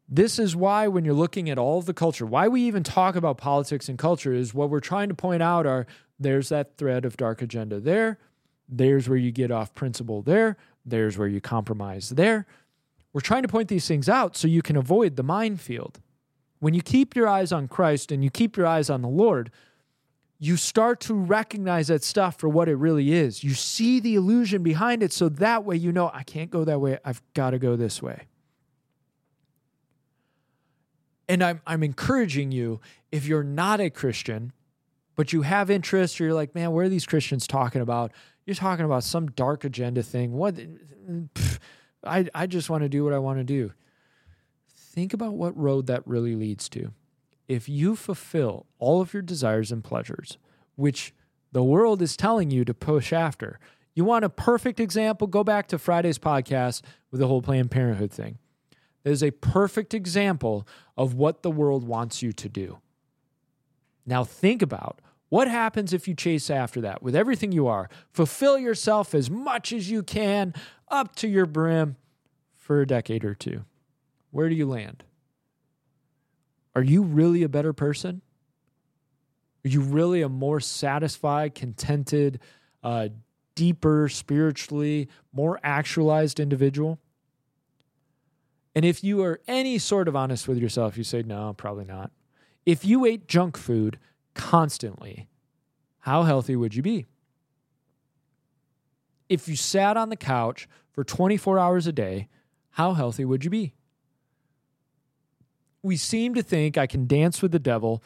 This 0.09 0.39
is 0.39 0.57
why, 0.57 0.89
when 0.89 1.05
you're 1.05 1.13
looking 1.13 1.51
at 1.51 1.59
all 1.59 1.79
of 1.79 1.85
the 1.85 1.93
culture, 1.93 2.25
why 2.25 2.49
we 2.49 2.63
even 2.63 2.83
talk 2.83 3.15
about 3.15 3.37
politics 3.37 3.91
and 3.91 3.99
culture 3.99 4.33
is 4.33 4.55
what 4.55 4.71
we're 4.71 4.81
trying 4.81 5.09
to 5.09 5.15
point 5.15 5.43
out 5.43 5.67
are 5.67 5.87
there's 6.19 6.49
that 6.49 6.79
thread 6.79 7.05
of 7.05 7.19
dark 7.19 7.43
agenda 7.43 7.79
there, 7.79 8.19
there's 8.69 9.09
where 9.09 9.19
you 9.19 9.31
get 9.31 9.51
off 9.51 9.75
principle 9.75 10.23
there, 10.23 10.57
there's 10.87 11.19
where 11.19 11.29
you 11.29 11.43
compromise 11.43 12.11
there, 12.11 12.47
we're 13.13 13.21
trying 13.21 13.43
to 13.43 13.49
point 13.49 13.69
these 13.69 13.87
things 13.87 14.09
out 14.09 14.37
so 14.37 14.49
you 14.49 14.63
can 14.63 14.77
avoid 14.77 15.17
the 15.17 15.23
minefield. 15.23 16.01
When 16.61 16.75
you 16.75 16.83
keep 16.83 17.15
your 17.15 17.29
eyes 17.29 17.53
on 17.53 17.69
Christ 17.69 18.11
and 18.11 18.25
you 18.25 18.31
keep 18.31 18.57
your 18.57 18.67
eyes 18.67 18.89
on 18.91 19.03
the 19.03 19.09
Lord, 19.09 19.51
you 20.39 20.57
start 20.57 21.01
to 21.01 21.15
recognize 21.15 21.89
that 21.89 22.05
stuff 22.05 22.37
for 22.39 22.49
what 22.49 22.69
it 22.69 22.77
really 22.77 23.13
is. 23.13 23.43
You 23.43 23.55
see 23.55 23.99
the 23.99 24.15
illusion 24.15 24.63
behind 24.63 25.03
it, 25.03 25.13
so 25.13 25.29
that 25.29 25.65
way 25.65 25.77
you 25.77 25.91
know, 25.91 26.11
I 26.15 26.23
can't 26.23 26.51
go 26.51 26.65
that 26.65 26.81
way. 26.81 26.99
I've 27.05 27.21
got 27.35 27.51
to 27.51 27.59
go 27.59 27.75
this 27.75 28.01
way. 28.01 28.27
And 31.29 31.43
I'm, 31.43 31.61
I'm 31.67 31.83
encouraging 31.83 32.53
you, 32.53 32.81
if 33.11 33.27
you're 33.27 33.43
not 33.43 33.81
a 33.81 33.91
Christian, 33.91 34.53
but 35.17 35.33
you 35.33 35.43
have 35.43 35.71
interest, 35.71 36.21
or 36.21 36.25
you're 36.25 36.35
like, 36.35 36.55
man, 36.55 36.71
what 36.71 36.85
are 36.85 36.89
these 36.89 37.05
Christians 37.05 37.47
talking 37.47 37.83
about? 37.83 38.13
You're 38.47 38.55
talking 38.55 38.85
about 38.85 39.05
some 39.05 39.27
dark 39.33 39.65
agenda 39.65 40.03
thing. 40.03 40.33
What? 40.33 40.55
I, 42.05 42.29
I 42.33 42.47
just 42.47 42.71
want 42.71 42.85
to 42.85 42.89
do 42.89 43.03
what 43.05 43.13
I 43.13 43.19
want 43.19 43.41
to 43.41 43.45
do. 43.45 43.73
Think 44.71 45.13
about 45.13 45.35
what 45.35 45.57
road 45.57 45.89
that 45.89 46.07
really 46.07 46.37
leads 46.37 46.69
to. 46.71 46.93
If 47.49 47.69
you 47.69 47.97
fulfill 47.97 48.67
all 48.79 49.01
of 49.01 49.13
your 49.13 49.23
desires 49.23 49.73
and 49.73 49.83
pleasures, 49.83 50.37
which 50.77 51.15
the 51.51 51.65
world 51.65 52.03
is 52.03 52.17
telling 52.17 52.51
you 52.51 52.65
to 52.67 52.75
push 52.75 53.13
after, 53.13 53.59
you 53.95 54.05
want 54.05 54.25
a 54.25 54.29
perfect 54.29 54.79
example? 54.79 55.27
Go 55.27 55.43
back 55.43 55.67
to 55.69 55.79
Friday's 55.79 56.19
podcast 56.19 56.83
with 57.11 57.21
the 57.21 57.27
whole 57.27 57.43
Planned 57.43 57.71
Parenthood 57.71 58.13
thing. 58.13 58.39
There's 59.03 59.23
a 59.23 59.31
perfect 59.31 59.95
example 59.95 60.69
of 60.97 61.15
what 61.15 61.43
the 61.43 61.51
world 61.51 61.85
wants 61.85 62.23
you 62.23 62.33
to 62.35 62.49
do. 62.49 62.79
Now, 64.05 64.25
think 64.25 64.61
about 64.61 65.01
What 65.29 65.49
happens 65.49 65.93
if 65.93 66.09
you 66.09 66.15
chase 66.15 66.49
after 66.49 66.81
that 66.81 67.03
with 67.03 67.15
everything 67.15 67.53
you 67.53 67.67
are? 67.67 67.89
Fulfill 68.11 68.59
yourself 68.59 69.15
as 69.15 69.31
much 69.31 69.73
as 69.73 69.91
you 69.91 70.03
can 70.03 70.55
up 70.89 71.15
to 71.17 71.29
your 71.29 71.47
brim 71.47 71.97
for 72.57 72.81
a 72.81 72.87
decade 72.87 73.25
or 73.25 73.35
two. 73.35 73.65
Where 74.31 74.49
do 74.49 74.55
you 74.55 74.67
land? 74.67 75.05
Are 76.79 76.85
you 76.85 77.03
really 77.03 77.43
a 77.43 77.49
better 77.49 77.73
person? 77.73 78.23
Are 79.65 79.69
you 79.69 79.81
really 79.81 80.23
a 80.23 80.29
more 80.29 80.61
satisfied, 80.61 81.57
contented, 81.57 82.39
uh, 82.85 83.09
deeper 83.57 84.09
spiritually, 84.09 85.09
more 85.33 85.59
actualized 85.65 86.39
individual? 86.39 87.01
And 88.77 88.85
if 88.85 89.03
you 89.03 89.25
are 89.25 89.41
any 89.49 89.79
sort 89.79 90.07
of 90.07 90.15
honest 90.15 90.47
with 90.47 90.59
yourself, 90.59 90.97
you 90.97 91.03
say, 91.03 91.25
no, 91.25 91.53
probably 91.53 91.85
not. 91.85 92.13
If 92.65 92.85
you 92.85 93.05
ate 93.07 93.27
junk 93.27 93.57
food 93.57 93.99
constantly, 94.35 95.27
how 95.99 96.23
healthy 96.23 96.55
would 96.55 96.77
you 96.77 96.83
be? 96.83 97.07
If 99.29 99.49
you 99.49 99.57
sat 99.57 99.97
on 99.97 100.11
the 100.11 100.17
couch 100.17 100.69
for 100.93 101.03
24 101.03 101.59
hours 101.59 101.89
a 101.89 101.93
day, 101.93 102.29
how 102.71 102.93
healthy 102.93 103.25
would 103.25 103.43
you 103.43 103.51
be? 103.51 103.75
We 105.83 105.97
seem 105.97 106.35
to 106.35 106.43
think 106.43 106.77
I 106.77 106.87
can 106.87 107.07
dance 107.07 107.41
with 107.41 107.53
the 107.53 107.59
devil 107.59 108.03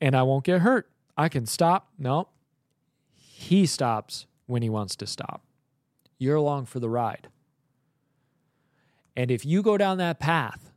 and 0.00 0.14
I 0.14 0.22
won't 0.22 0.44
get 0.44 0.60
hurt. 0.60 0.88
I 1.16 1.28
can 1.28 1.46
stop. 1.46 1.88
No, 1.98 2.28
he 3.14 3.66
stops 3.66 4.26
when 4.46 4.62
he 4.62 4.68
wants 4.68 4.96
to 4.96 5.06
stop. 5.06 5.42
You're 6.18 6.36
along 6.36 6.66
for 6.66 6.80
the 6.80 6.88
ride. 6.88 7.28
And 9.16 9.30
if 9.30 9.44
you 9.44 9.62
go 9.62 9.78
down 9.78 9.98
that 9.98 10.18
path 10.18 10.72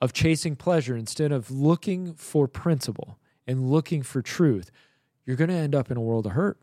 of 0.00 0.12
chasing 0.12 0.56
pleasure 0.56 0.96
instead 0.96 1.32
of 1.32 1.50
looking 1.50 2.14
for 2.14 2.48
principle 2.48 3.18
and 3.46 3.70
looking 3.70 4.02
for 4.02 4.22
truth, 4.22 4.70
you're 5.24 5.36
going 5.36 5.50
to 5.50 5.56
end 5.56 5.74
up 5.74 5.90
in 5.90 5.96
a 5.96 6.02
world 6.02 6.26
of 6.26 6.32
hurt. 6.32 6.58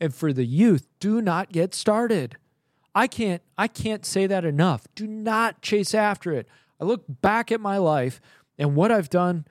And 0.00 0.14
for 0.14 0.32
the 0.32 0.44
youth, 0.44 0.86
do 1.00 1.22
not 1.22 1.52
get 1.52 1.74
started. 1.74 2.36
I 2.94 3.06
can't 3.06 3.42
I 3.58 3.68
can't 3.68 4.06
say 4.06 4.26
that 4.26 4.44
enough. 4.44 4.86
Do 4.94 5.06
not 5.06 5.60
chase 5.62 5.94
after 5.94 6.32
it. 6.32 6.48
I 6.80 6.84
look 6.84 7.04
back 7.08 7.50
at 7.50 7.60
my 7.60 7.78
life 7.78 8.20
and 8.58 8.74
what 8.74 8.92
I've 8.92 9.10
done 9.10 9.46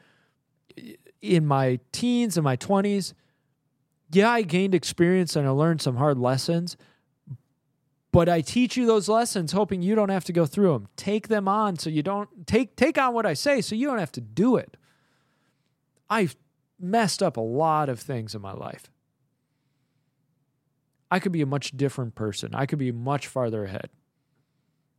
in 1.21 1.45
my 1.45 1.79
teens 1.91 2.37
and 2.37 2.43
my 2.43 2.57
20s. 2.57 3.13
Yeah, 4.11 4.31
I 4.31 4.43
gained 4.43 4.75
experience 4.75 5.35
and 5.35 5.47
I 5.47 5.51
learned 5.51 5.81
some 5.81 5.97
hard 5.97 6.17
lessons, 6.17 6.77
but 8.11 8.29
I 8.29 8.41
teach 8.41 8.77
you 8.77 8.85
those 8.85 9.09
lessons 9.09 9.51
hoping 9.51 9.81
you 9.81 9.95
don't 9.95 10.09
have 10.09 10.25
to 10.25 10.33
go 10.33 10.45
through 10.45 10.73
them. 10.73 10.87
Take 10.95 11.27
them 11.27 11.47
on 11.47 11.77
so 11.77 11.89
you 11.89 12.03
don't 12.03 12.47
take 12.47 12.75
take 12.75 12.97
on 12.97 13.13
what 13.13 13.25
I 13.25 13.33
say 13.33 13.61
so 13.61 13.75
you 13.75 13.87
don't 13.87 13.99
have 13.99 14.11
to 14.13 14.21
do 14.21 14.55
it. 14.55 14.77
I've 16.09 16.35
messed 16.79 17.23
up 17.23 17.35
a 17.37 17.41
lot 17.41 17.89
of 17.89 17.99
things 17.99 18.35
in 18.35 18.41
my 18.41 18.53
life. 18.53 18.91
I 21.09 21.19
could 21.19 21.31
be 21.31 21.41
a 21.41 21.47
much 21.47 21.71
different 21.71 22.15
person. 22.15 22.53
I 22.53 22.65
could 22.65 22.79
be 22.79 22.91
much 22.91 23.27
farther 23.27 23.65
ahead. 23.65 23.89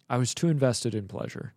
I 0.08 0.18
was 0.18 0.34
too 0.34 0.48
invested 0.48 0.94
in 0.94 1.08
pleasure. 1.08 1.54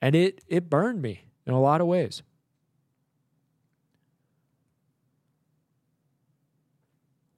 And 0.00 0.14
it 0.14 0.42
it 0.46 0.70
burned 0.70 1.02
me 1.02 1.22
in 1.46 1.52
a 1.52 1.60
lot 1.60 1.80
of 1.80 1.86
ways. 1.86 2.22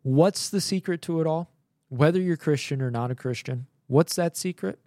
What's 0.02 0.48
the 0.48 0.60
secret 0.60 1.02
to 1.02 1.20
it 1.20 1.26
all? 1.26 1.50
whether 1.90 2.20
you're 2.20 2.36
Christian 2.36 2.80
or 2.80 2.90
not 2.90 3.10
a 3.10 3.14
Christian, 3.14 3.66
what's 3.88 4.14
that 4.16 4.36
secret? 4.36 4.78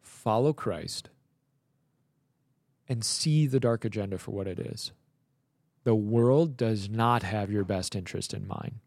Follow 0.00 0.52
Christ 0.52 1.10
and 2.88 3.04
see 3.04 3.46
the 3.46 3.60
dark 3.60 3.84
agenda 3.84 4.18
for 4.18 4.32
what 4.32 4.48
it 4.48 4.58
is. 4.58 4.92
The 5.84 5.94
world 5.94 6.56
does 6.56 6.88
not 6.88 7.22
have 7.22 7.50
your 7.50 7.64
best 7.64 7.94
interest 7.94 8.34
in 8.34 8.48
mind. 8.48 8.80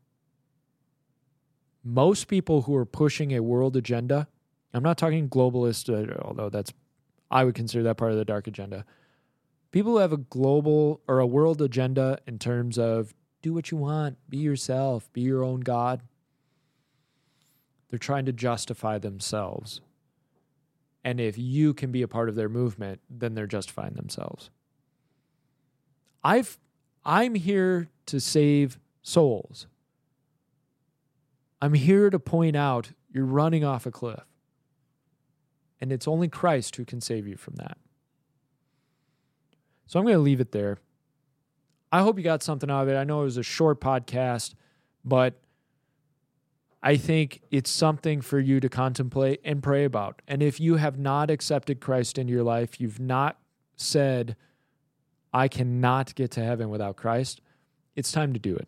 Most 1.83 2.27
people 2.27 2.63
who 2.63 2.75
are 2.75 2.85
pushing 2.85 3.31
a 3.31 3.43
world 3.43 3.77
agenda, 3.77 4.27
I'm 4.73 4.83
not 4.83 4.97
talking 4.97 5.29
globalist, 5.29 5.89
uh, 5.89 6.17
although 6.21 6.49
that's, 6.49 6.73
I 7.31 7.43
would 7.43 7.55
consider 7.55 7.83
that 7.83 7.97
part 7.97 8.11
of 8.11 8.17
the 8.17 8.25
dark 8.25 8.47
agenda. 8.47 8.85
People 9.71 9.93
who 9.93 9.97
have 9.99 10.13
a 10.13 10.17
global 10.17 11.01
or 11.07 11.19
a 11.19 11.27
world 11.27 11.61
agenda 11.61 12.19
in 12.27 12.39
terms 12.39 12.77
of 12.77 13.13
do 13.41 13.53
what 13.53 13.71
you 13.71 13.77
want, 13.77 14.17
be 14.29 14.37
yourself, 14.37 15.11
be 15.13 15.21
your 15.21 15.43
own 15.43 15.61
God. 15.61 16.01
They're 17.89 17.99
trying 17.99 18.25
to 18.25 18.33
justify 18.33 18.97
themselves. 18.97 19.81
And 21.03 21.19
if 21.19 21.37
you 21.37 21.73
can 21.73 21.91
be 21.91 22.01
a 22.01 22.07
part 22.07 22.29
of 22.29 22.35
their 22.35 22.49
movement, 22.49 22.99
then 23.09 23.33
they're 23.33 23.47
justifying 23.47 23.93
themselves. 23.93 24.49
I've 26.23 26.59
I'm 27.05 27.35
here 27.35 27.87
to 28.07 28.19
save 28.19 28.77
souls. 29.01 29.67
I'm 31.61 31.73
here 31.73 32.09
to 32.09 32.19
point 32.19 32.55
out 32.55 32.91
you're 33.11 33.25
running 33.25 33.63
off 33.63 33.85
a 33.85 33.91
cliff. 33.91 34.25
And 35.81 35.91
it's 35.91 36.07
only 36.07 36.27
Christ 36.27 36.75
who 36.75 36.85
can 36.85 37.01
save 37.01 37.27
you 37.27 37.37
from 37.37 37.55
that. 37.55 37.77
So 39.87 39.99
I'm 39.99 40.05
going 40.05 40.15
to 40.15 40.21
leave 40.21 40.41
it 40.41 40.51
there. 40.51 40.77
I 41.91 42.01
hope 42.01 42.17
you 42.17 42.23
got 42.23 42.43
something 42.43 42.69
out 42.69 42.83
of 42.83 42.89
it. 42.89 42.95
I 42.95 43.03
know 43.03 43.21
it 43.21 43.25
was 43.25 43.37
a 43.37 43.43
short 43.43 43.81
podcast, 43.81 44.53
but 45.03 45.39
I 46.81 46.95
think 46.95 47.41
it's 47.49 47.69
something 47.69 48.21
for 48.21 48.39
you 48.39 48.59
to 48.59 48.69
contemplate 48.69 49.41
and 49.43 49.63
pray 49.63 49.85
about. 49.85 50.21
And 50.27 50.43
if 50.43 50.59
you 50.59 50.75
have 50.75 50.99
not 50.99 51.29
accepted 51.29 51.81
Christ 51.81 52.17
into 52.17 52.31
your 52.31 52.43
life, 52.43 52.79
you've 52.79 52.99
not 52.99 53.39
said, 53.75 54.35
I 55.33 55.47
cannot 55.47 56.15
get 56.15 56.31
to 56.31 56.43
heaven 56.43 56.69
without 56.69 56.95
Christ, 56.95 57.41
it's 57.95 58.11
time 58.11 58.33
to 58.33 58.39
do 58.39 58.55
it. 58.55 58.67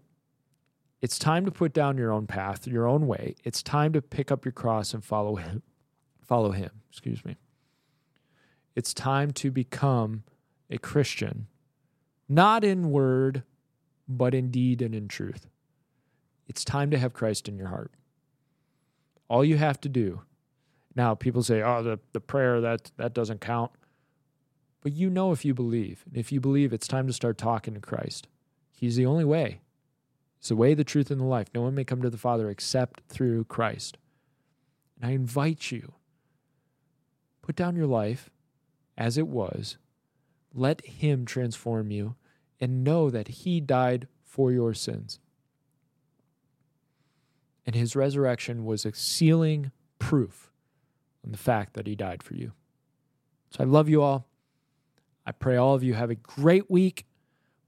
It's 1.02 1.18
time 1.18 1.46
to 1.46 1.52
put 1.52 1.74
down 1.74 1.98
your 1.98 2.12
own 2.12 2.28
path, 2.28 2.68
your 2.68 2.88
own 2.88 3.08
way. 3.08 3.36
It's 3.44 3.64
time 3.64 3.94
to 3.94 4.02
pick 4.02 4.32
up 4.32 4.46
your 4.46 4.52
cross 4.52 4.94
and 4.94 5.04
follow 5.04 5.36
him. 5.36 5.64
Follow 6.32 6.52
him, 6.52 6.70
excuse 6.90 7.26
me. 7.26 7.36
It's 8.74 8.94
time 8.94 9.32
to 9.32 9.52
become 9.52 10.24
a 10.70 10.78
Christian 10.78 11.48
not 12.30 12.64
in 12.64 12.90
word, 12.90 13.44
but 14.08 14.34
in 14.34 14.50
deed 14.50 14.82
and 14.82 14.96
in 14.96 15.10
truth. 15.10 15.48
It's 16.48 16.64
time 16.64 16.90
to 16.92 16.98
have 16.98 17.12
Christ 17.12 17.50
in 17.50 17.58
your 17.58 17.68
heart. 17.68 17.92
All 19.28 19.44
you 19.44 19.58
have 19.58 19.82
to 19.82 19.90
do. 19.90 20.22
Now, 20.96 21.16
people 21.16 21.44
say, 21.44 21.62
oh, 21.62 21.84
the, 21.84 22.00
the 22.14 22.22
prayer, 22.22 22.62
that, 22.62 22.92
that 22.96 23.14
doesn't 23.14 23.42
count. 23.42 23.72
But 24.80 24.94
you 24.94 25.10
know 25.10 25.34
if 25.34 25.44
you 25.44 25.54
believe. 25.54 26.06
And 26.08 26.16
if 26.16 26.32
you 26.32 26.40
believe, 26.40 26.72
it's 26.72 26.88
time 26.88 27.08
to 27.08 27.14
start 27.14 27.38
talking 27.38 27.74
to 27.74 27.82
Christ. 27.82 28.30
He's 28.72 28.96
the 28.96 29.06
only 29.06 29.26
way. 29.26 29.60
It's 30.40 30.48
the 30.48 30.56
way, 30.56 30.76
the 30.76 30.86
truth, 30.86 31.12
and 31.12 31.20
the 31.20 31.26
life. 31.26 31.48
No 31.54 31.64
one 31.64 31.76
may 31.76 31.84
come 31.84 32.02
to 32.02 32.10
the 32.10 32.18
Father 32.18 32.50
except 32.50 33.02
through 33.10 33.44
Christ. 33.44 33.98
And 34.96 35.12
I 35.12 35.14
invite 35.14 35.72
you, 35.72 35.96
put 37.52 37.58
down 37.58 37.76
your 37.76 37.86
life 37.86 38.30
as 38.98 39.18
it 39.18 39.28
was. 39.28 39.78
Let 40.54 40.86
Him 40.86 41.26
transform 41.26 41.92
you 41.92 42.16
and 42.62 42.82
know 42.82 43.10
that 43.10 43.28
he 43.28 43.60
died 43.60 44.08
for 44.24 44.54
your 44.54 44.74
sins. 44.74 45.20
And 47.66 47.76
his 47.76 47.94
resurrection 47.94 48.64
was 48.64 48.86
a 48.86 48.94
sealing 48.94 49.72
proof 50.00 50.50
on 51.26 51.32
the 51.32 51.38
fact 51.38 51.74
that 51.74 51.88
he 51.88 51.96
died 51.96 52.24
for 52.24 52.36
you. 52.36 52.54
So 53.50 53.64
I 53.64 53.68
love 53.68 53.90
you 53.90 54.02
all. 54.02 54.28
I 55.26 55.34
pray 55.34 55.58
all 55.58 55.76
of 55.76 55.84
you 55.84 55.94
have 55.94 56.10
a 56.10 56.16
great 56.16 56.72
week. 56.72 57.06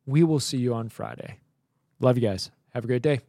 We 0.05 0.23
will 0.23 0.39
see 0.39 0.59
you 0.59 0.73
on 0.73 0.87
Friday. 0.87 1.39
Love 1.99 2.17
you 2.17 2.25
guys. 2.25 2.51
Have 2.73 2.85
a 2.85 2.87
great 2.87 3.01
day. 3.01 3.19